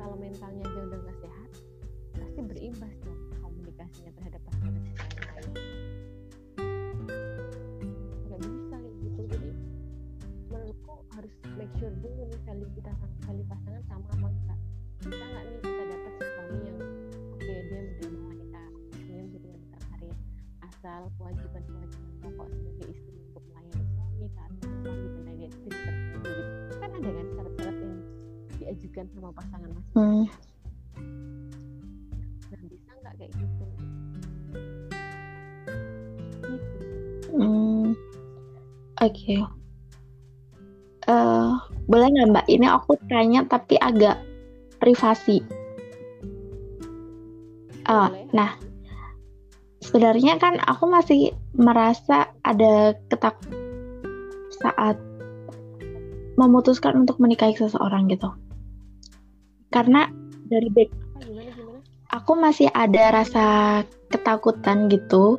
[0.00, 1.50] Kalau mentalnya aja udah gak sehat
[2.16, 5.52] pasti berimbas dong komunikasinya terhadap pasangan yang lain.
[8.32, 9.20] Nggak bisa gitu.
[9.28, 9.50] Jadi
[10.48, 12.92] menurutku harus make sure dulu nih value kita
[13.28, 14.60] value pasangan sama apa enggak.
[15.04, 16.78] Bisa nggak nih kita dapat suami yang
[28.98, 29.94] diajukan sama pasangan masing-masing.
[29.94, 30.24] Hmm.
[33.18, 33.64] Kayak gitu?
[37.34, 37.86] Hmm.
[38.98, 39.14] Oke.
[39.14, 39.40] Okay.
[41.06, 41.50] uh, eh,
[41.86, 42.46] boleh nggak mbak?
[42.50, 44.18] Ini aku tanya tapi agak
[44.82, 45.46] privasi.
[47.86, 48.58] Uh, nah.
[49.78, 53.38] Sebenarnya kan aku masih merasa ada ketak
[54.58, 54.98] saat
[56.34, 58.28] memutuskan untuk menikahi seseorang gitu
[59.68, 60.08] karena
[60.48, 60.90] dari back
[62.12, 63.46] aku masih ada rasa
[64.08, 65.36] ketakutan gitu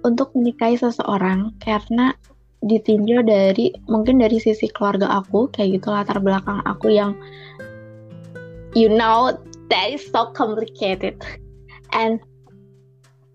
[0.00, 2.16] untuk menikahi seseorang karena
[2.60, 7.16] ditinjau dari mungkin dari sisi keluarga aku kayak gitu latar belakang aku yang
[8.76, 9.32] you know
[9.72, 11.16] that is so complicated.
[11.96, 12.20] And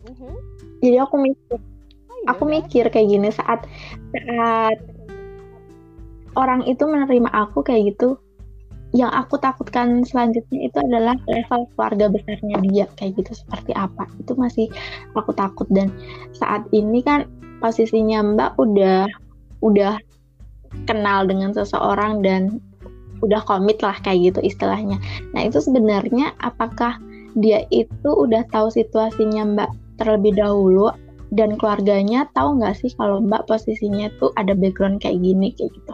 [0.05, 0.33] mm-hmm.
[0.81, 3.65] jadi aku mikir oh, iya aku mikir kayak gini saat
[4.13, 4.77] saat
[6.37, 8.19] orang itu menerima aku kayak gitu
[8.95, 14.31] yang aku takutkan selanjutnya itu adalah level keluarga besarnya dia kayak gitu seperti apa itu
[14.39, 14.71] masih
[15.19, 15.91] aku takut dan
[16.31, 17.27] saat ini kan
[17.59, 19.03] posisinya Mbak udah
[19.59, 19.99] udah
[20.87, 22.63] kenal dengan seseorang dan
[23.23, 24.99] udah komit lah kayak gitu istilahnya.
[25.31, 26.99] Nah itu sebenarnya apakah
[27.35, 29.69] dia itu udah tahu situasinya Mbak
[29.99, 30.91] terlebih dahulu
[31.31, 35.93] dan keluarganya tahu nggak sih kalau Mbak posisinya tuh ada background kayak gini kayak gitu?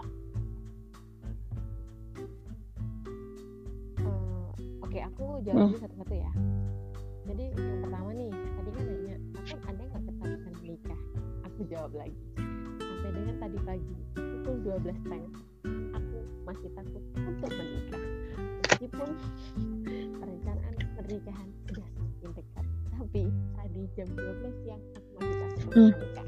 [5.41, 5.81] Jawab hmm.
[5.81, 6.31] satu-satu ya.
[7.25, 10.99] Jadi yang pertama nih tadi kan nanya aku ada nggak ketakutan menikah?
[11.49, 12.21] Aku jawab lagi
[12.81, 15.25] sampai dengan tadi pagi pukul 12 teng
[15.97, 18.03] aku masih takut untuk menikah.
[18.61, 19.09] Meskipun
[20.21, 23.23] perencanaan pernikahan sudah semakin dekat tapi
[23.57, 25.89] tadi jam 12 siang aku masih takut untuk hmm.
[25.97, 26.27] menikah.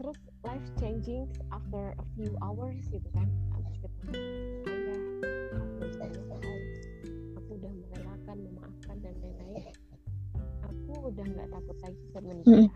[0.00, 4.59] Terus life changing after a few hours gitu kan habis ketemu
[11.10, 12.54] udah nggak takut lagi buat menikah.
[12.54, 12.70] Hmm.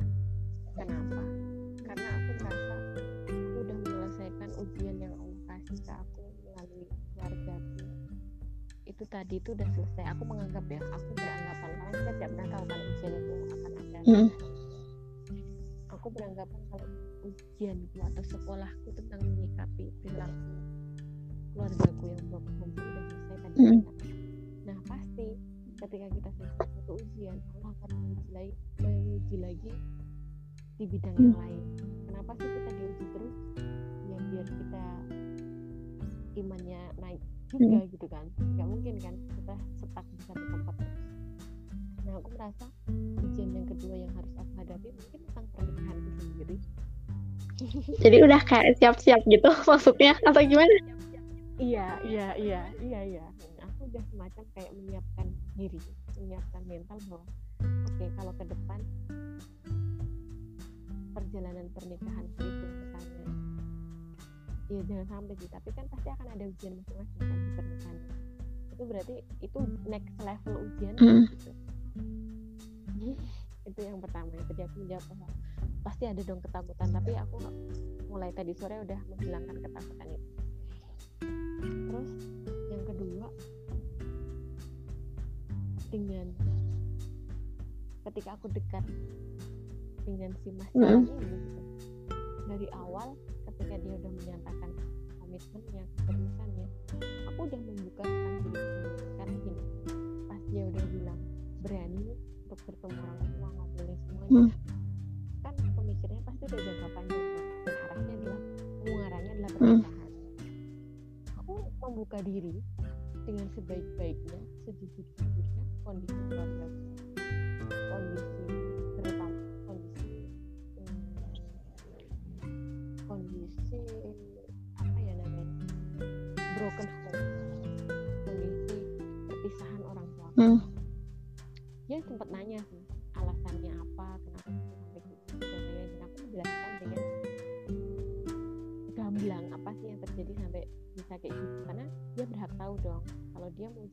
[0.75, 1.23] Kenapa?
[1.87, 7.87] Karena aku merasa aku udah menyelesaikan ujian yang Allah kasih ke aku melalui keluargaku.
[8.85, 10.05] Itu tadi itu udah selesai.
[10.19, 13.99] Aku menganggap ya, aku beranggapan karena kita tidak pernah tahu kan ujian itu akan ada.
[14.03, 14.29] Hmm.
[15.95, 16.89] Aku beranggapan kalau
[17.25, 20.53] ujianku atau sekolahku tentang menyikapi perilaku
[21.55, 23.57] keluargaku yang belum udah selesai tadi.
[23.63, 23.81] Hmm.
[24.67, 29.73] Nah pasti ketika kita selesai satu ujian Allah akan menguji lagi, menguji lagi
[30.79, 31.65] di bidang yang lain.
[32.11, 33.37] Kenapa sih kita diuji terus?
[34.11, 34.85] Ya biar kita
[36.35, 37.91] imannya naik juga hmm.
[37.91, 38.27] gitu kan.
[38.39, 40.97] Nggak mungkin kan kita setak di satu tempat terus.
[42.05, 42.65] Nah aku merasa
[43.23, 46.57] ujian yang kedua yang harus aku hadapi mungkin tentang pernikahan itu sendiri.
[48.03, 50.15] Jadi udah kayak siap-siap gitu maksudnya?
[50.27, 50.75] Atau gimana?
[51.55, 53.25] Iya iya iya iya iya.
[53.63, 55.81] Aku udah semacam kayak menyiapkan diri
[56.19, 58.81] menyiapkan mental bahwa oke okay, kalau ke depan
[61.15, 63.27] perjalanan pernikahan itu misalnya
[64.73, 67.99] ya jangan sampai sih tapi kan pasti akan ada ujian masing-masing kan di pernikahan
[68.75, 71.25] itu berarti itu next level ujian Mm.
[71.31, 71.53] gitu.
[73.65, 75.29] itu yang pertama yang tadi aku menjawab bahwa
[75.83, 77.37] pasti ada dong ketakutan tapi aku
[78.09, 80.31] mulai tadi sore udah menghilangkan ketakutan itu
[81.91, 82.11] terus
[85.95, 86.27] dengan
[88.03, 88.83] ketika aku dekat
[90.03, 91.07] dengan si mas Mm.
[91.07, 91.63] Ini gitu,
[92.51, 93.15] dari awal
[93.47, 94.71] ketika dia udah menyatakan
[95.23, 96.67] komitmennya keseriusannya
[97.31, 98.59] aku udah membuka tentang
[99.23, 99.63] karena gini
[100.27, 101.21] pas dia udah bilang
[101.63, 102.07] berani
[102.45, 104.49] untuk bertemu orang tua ngobrolin semuanya Hmm.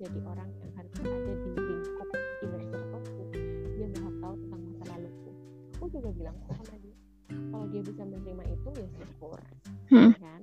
[0.02, 2.10] Jadi orang yang harus ada di lingkup
[2.41, 3.24] inner circleku.
[3.78, 5.32] Dia berhak tahu tentang masa laluku.
[5.78, 6.97] Aku juga bilang sama dia
[7.54, 9.39] kalau dia bisa menerima itu ya syukur.
[9.93, 10.12] Hmm.
[10.18, 10.41] kan?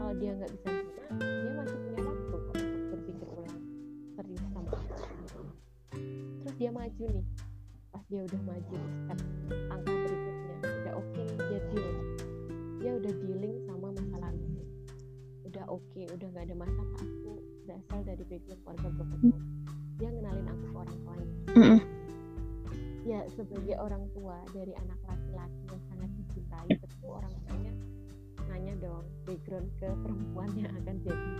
[0.00, 3.60] Kalau dia nggak bisa menerima dia masih punya waktu untuk berpikir ulang
[4.16, 5.40] serius sama aku
[6.40, 7.26] terus dia maju nih.
[7.92, 9.20] Pas dia udah maju di step
[9.68, 11.92] angka berikutnya udah oke nih dia deal.
[12.80, 14.44] Dia udah dealing sama masa lalu
[15.54, 16.98] udah oke udah nggak ada masalah.
[16.98, 19.32] Aku berasal dari background keluarga home
[19.94, 21.78] dia ngenalin aku ke orang tuanya Mm-mm.
[23.04, 27.72] ya sebagai orang tua dari anak laki-laki yang sangat dicintai tentu orang tuanya
[28.46, 31.30] nanya dong background ke perempuan yang akan jadi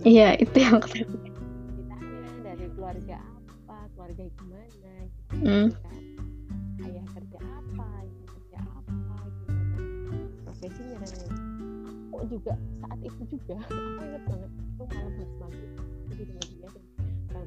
[0.00, 5.68] Iya, itu yang ditanya dari keluarga apa keluarga gimana gitu Hmm.
[5.76, 6.02] kan.
[6.80, 9.26] Ayah kerja apa ibu kerja apa gimana
[10.42, 11.32] profesinya dan lain
[12.08, 16.48] aku juga saat itu juga aku inget banget itu malam habis maghrib aku di rumah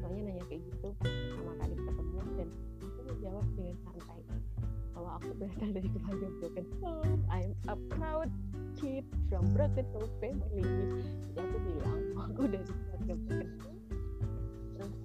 [0.07, 2.49] tuanya nanya kayak gitu pertama kali ketemu dan
[2.79, 4.21] aku menjawab dengan santai.
[4.95, 8.29] Bahwa aku berasal dari keluarga broken home I'm a proud
[8.79, 10.63] kid from broken home family.
[10.63, 13.79] Jadi aku bilang aku dari keluarga broken home
[14.79, 14.95] terus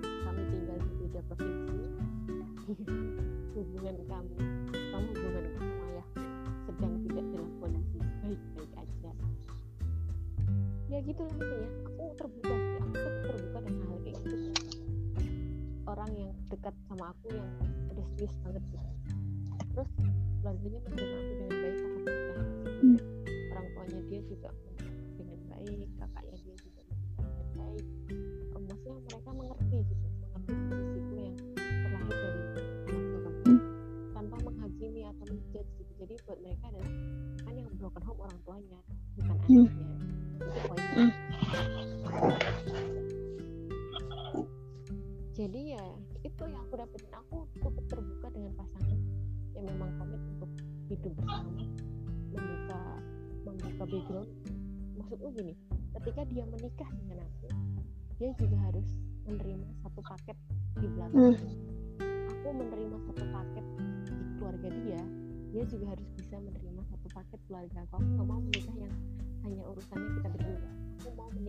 [0.00, 1.84] kami tinggal di beda provinsi.
[3.52, 4.36] Hubungan kami
[4.72, 6.06] sama hubungan sama ayah
[6.64, 9.12] sedang tidak dalam kondisi baik-baik aja.
[10.88, 11.68] Ya gitulah intinya.
[11.92, 12.53] Aku terbuka
[17.04, 17.52] sama aku yang
[17.92, 18.90] udah serius banget gitu
[19.76, 19.90] terus
[20.40, 21.43] keluarganya menerima aku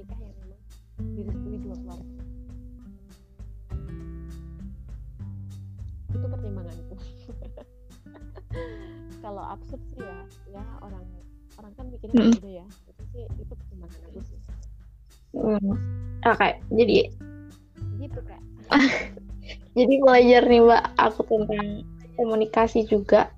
[0.06, 0.62] menikah yang memang
[1.18, 2.06] direstui dua keluarga
[6.16, 6.96] itu pertimbanganku
[9.26, 10.20] kalau absurd sih ya
[10.54, 11.04] ya orang
[11.58, 12.32] orang kan mikirnya Mm.
[12.38, 14.40] beda ya itu sih itu pertimbangan aku sih
[15.36, 15.76] Hmm.
[16.24, 17.12] Oke, jadi
[18.00, 18.40] gitu kak
[19.78, 21.84] jadi belajar nih mbak aku tentang
[22.16, 23.36] komunikasi juga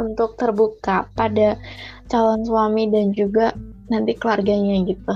[0.00, 1.60] untuk terbuka pada
[2.08, 3.52] calon suami dan juga
[3.92, 5.12] nanti keluarganya gitu.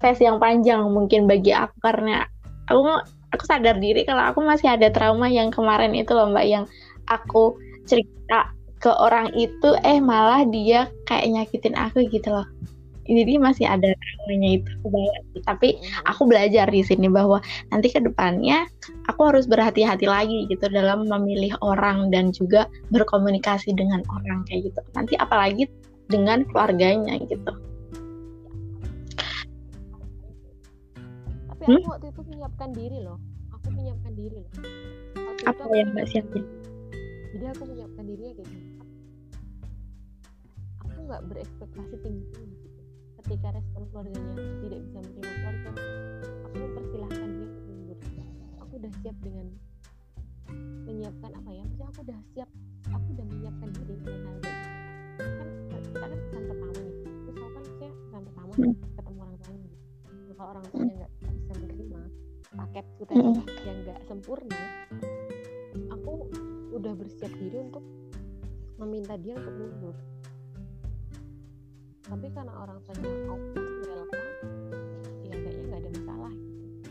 [0.00, 2.24] Tes yang panjang mungkin bagi aku karena
[2.66, 2.80] aku
[3.30, 6.64] aku sadar diri kalau aku masih ada trauma yang kemarin itu loh mbak yang
[7.06, 7.54] aku
[7.86, 12.48] cerita ke orang itu eh malah dia kayak nyakitin aku gitu loh.
[13.10, 14.70] Jadi masih ada traumanya itu.
[15.42, 17.42] Tapi aku belajar di sini bahwa
[17.74, 18.70] nanti ke depannya
[19.10, 24.80] aku harus berhati-hati lagi gitu dalam memilih orang dan juga berkomunikasi dengan orang kayak gitu.
[24.94, 25.66] Nanti apalagi
[26.06, 27.52] dengan keluarganya gitu.
[31.60, 31.76] Tapi Hmm?
[31.76, 33.18] aku waktu itu menyiapkan diri loh.
[33.52, 34.52] Aku menyiapkan diri loh.
[35.14, 36.42] Waktu Apa aku yang Mbak siapin?
[36.42, 36.58] diri.
[37.30, 38.70] jadi aku menyiapkan dirinya kayak gini.
[40.80, 42.80] Aku nggak berekspektasi tinggi tinggi gitu.
[43.20, 44.34] Ketika respon keluarganya
[44.64, 45.70] tidak bisa menerima keluarga
[46.42, 47.28] aku mempersilahkan
[48.80, 49.46] udah siap dengan
[50.88, 51.62] menyiapkan apa ya?
[51.68, 52.48] Maksudnya aku udah siap.
[52.90, 54.58] Aku udah menyiapkan diri dengan hal kayak
[55.20, 55.48] kan
[55.84, 56.94] kita kan pesan pertama nih.
[57.04, 58.74] Terus aku kan saya pesan pertama Hmm.
[58.96, 59.68] ketemu orang tuanya.
[59.68, 59.76] Gitu
[60.10, 61.09] Nah, kalau orang tuanya nggak
[62.70, 63.42] paketku tadi Hmm.
[63.66, 64.62] yang nggak sempurna
[65.90, 66.30] aku
[66.70, 67.82] udah bersiap diri untuk
[68.78, 69.96] meminta dia untuk mundur.
[72.06, 74.30] Tapi karena orang tuanya open welcome
[75.26, 76.90] ya kayaknya nggak ada masalah gitu.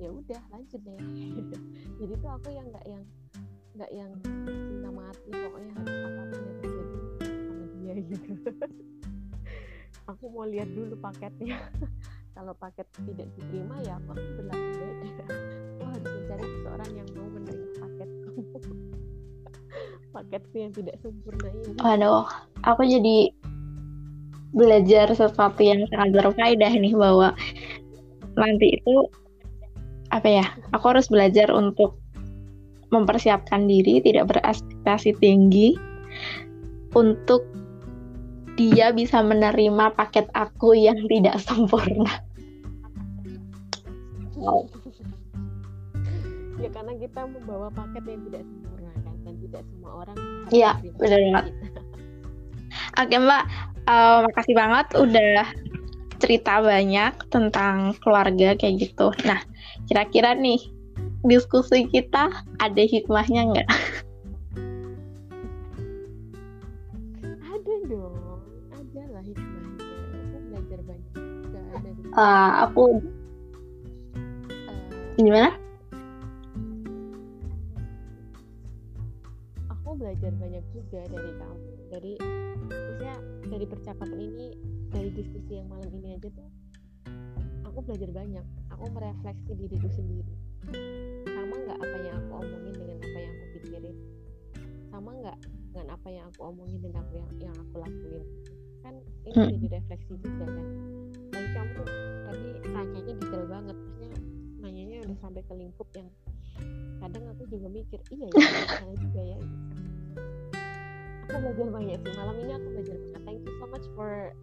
[0.00, 1.00] Ya udah lanjut deh.
[2.00, 3.02] Jadi tuh aku yang nggak yang
[3.76, 4.10] nggak yang
[4.48, 6.98] cinta mati pokoknya harus apa pun yang terjadi
[7.44, 8.32] sama dia gitu.
[10.16, 11.60] Aku mau lihat dulu paketnya
[12.34, 15.24] kalau paket tidak diterima ya aku berlaku beda
[15.78, 18.30] aku harus mencari seseorang yang mau menerima paketku
[20.14, 22.26] paketku yang tidak sempurna ini Waduh,
[22.66, 23.18] aku jadi
[24.50, 27.34] belajar sesuatu yang sangat berfaedah nih bahwa
[28.34, 28.96] nanti itu
[30.10, 30.46] apa ya?
[30.74, 31.98] Aku harus belajar untuk
[32.90, 35.78] mempersiapkan diri, tidak berekspektasi tinggi
[36.98, 37.46] untuk
[38.60, 42.20] dia bisa menerima paket aku yang tidak sempurna.
[44.36, 44.68] Wow.
[46.60, 50.16] ya karena kita membawa paket yang tidak sempurna kan dan tidak semua orang
[50.52, 51.44] Iya, benar banget.
[53.00, 53.44] Oke Mbak,
[53.88, 55.44] eh, makasih banget udah
[56.20, 59.08] cerita banyak tentang keluarga kayak gitu.
[59.24, 59.40] Nah,
[59.88, 60.60] kira-kira nih
[61.24, 62.28] diskusi kita
[62.60, 63.68] ada hikmahnya nggak?
[72.10, 72.98] Eh, aku
[75.16, 75.54] eh, gimana?
[79.70, 81.68] aku belajar banyak juga dari kamu.
[81.90, 82.12] Dari
[82.66, 83.14] maksudnya
[83.46, 84.48] dari percakapan ini
[84.90, 86.48] dari diskusi yang malam ini aja tuh
[87.62, 88.46] aku belajar banyak.
[88.74, 90.34] Aku merefleksi diriku sendiri.
[91.30, 93.96] Sama nggak apa yang aku omongin dengan apa yang aku pikirin?
[94.90, 95.38] Sama nggak
[95.70, 98.26] dengan apa yang aku omongin dan apa yang, yang aku lakuin?
[98.82, 98.94] Kan
[99.30, 99.50] ini Hmm.
[99.54, 100.66] jadi refleksi juga kan
[101.54, 101.86] kamu tuh
[102.26, 103.76] tadi nanyanya detail banget.
[103.76, 104.18] Maksudnya
[104.60, 106.08] nanyanya udah sampai ke lingkup yang
[107.00, 108.40] kadang aku juga mikir iya ya
[108.76, 109.38] salah juga ya.
[111.30, 112.12] Aku belajar banyak sih.
[112.18, 114.34] Malam ini aku belajar banget thank you so much for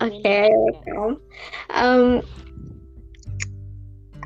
[0.00, 1.22] Oke, welcome.
[1.70, 2.18] Em,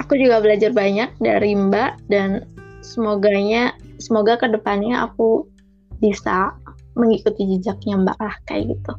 [0.00, 2.48] aku juga belajar banyak dari Mbak dan
[2.80, 5.44] semoganya semoga ke depannya aku
[6.00, 6.56] bisa
[6.94, 8.92] mengikuti jejaknya Mbak lah kayak gitu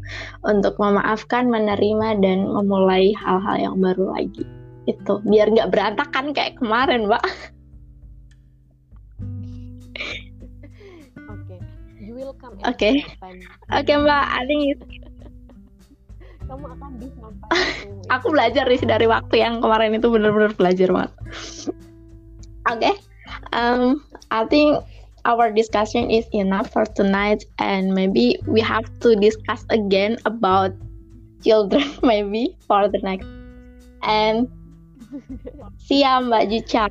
[0.44, 4.44] untuk memaafkan, menerima dan memulai hal-hal yang baru lagi
[4.86, 7.24] itu biar nggak berantakan kayak kemarin Mbak.
[11.34, 11.58] Oke,
[11.98, 13.02] you will come Oke.
[13.02, 13.40] time.
[13.74, 14.86] Oke Mbak, I think it-
[16.46, 17.10] Kamu akan di
[18.14, 21.12] aku belajar nih dari waktu yang kemarin itu benar-benar belajar banget.
[22.70, 22.92] Oke,
[23.50, 23.98] um,
[24.30, 24.78] I think
[25.26, 30.72] our discussion is enough for tonight, and maybe we have to discuss again about
[31.44, 33.28] children, maybe for the next.
[34.06, 34.48] And
[35.82, 36.86] see ya Mbak Jucha.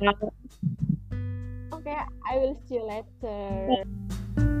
[1.73, 4.54] okay I will see you later.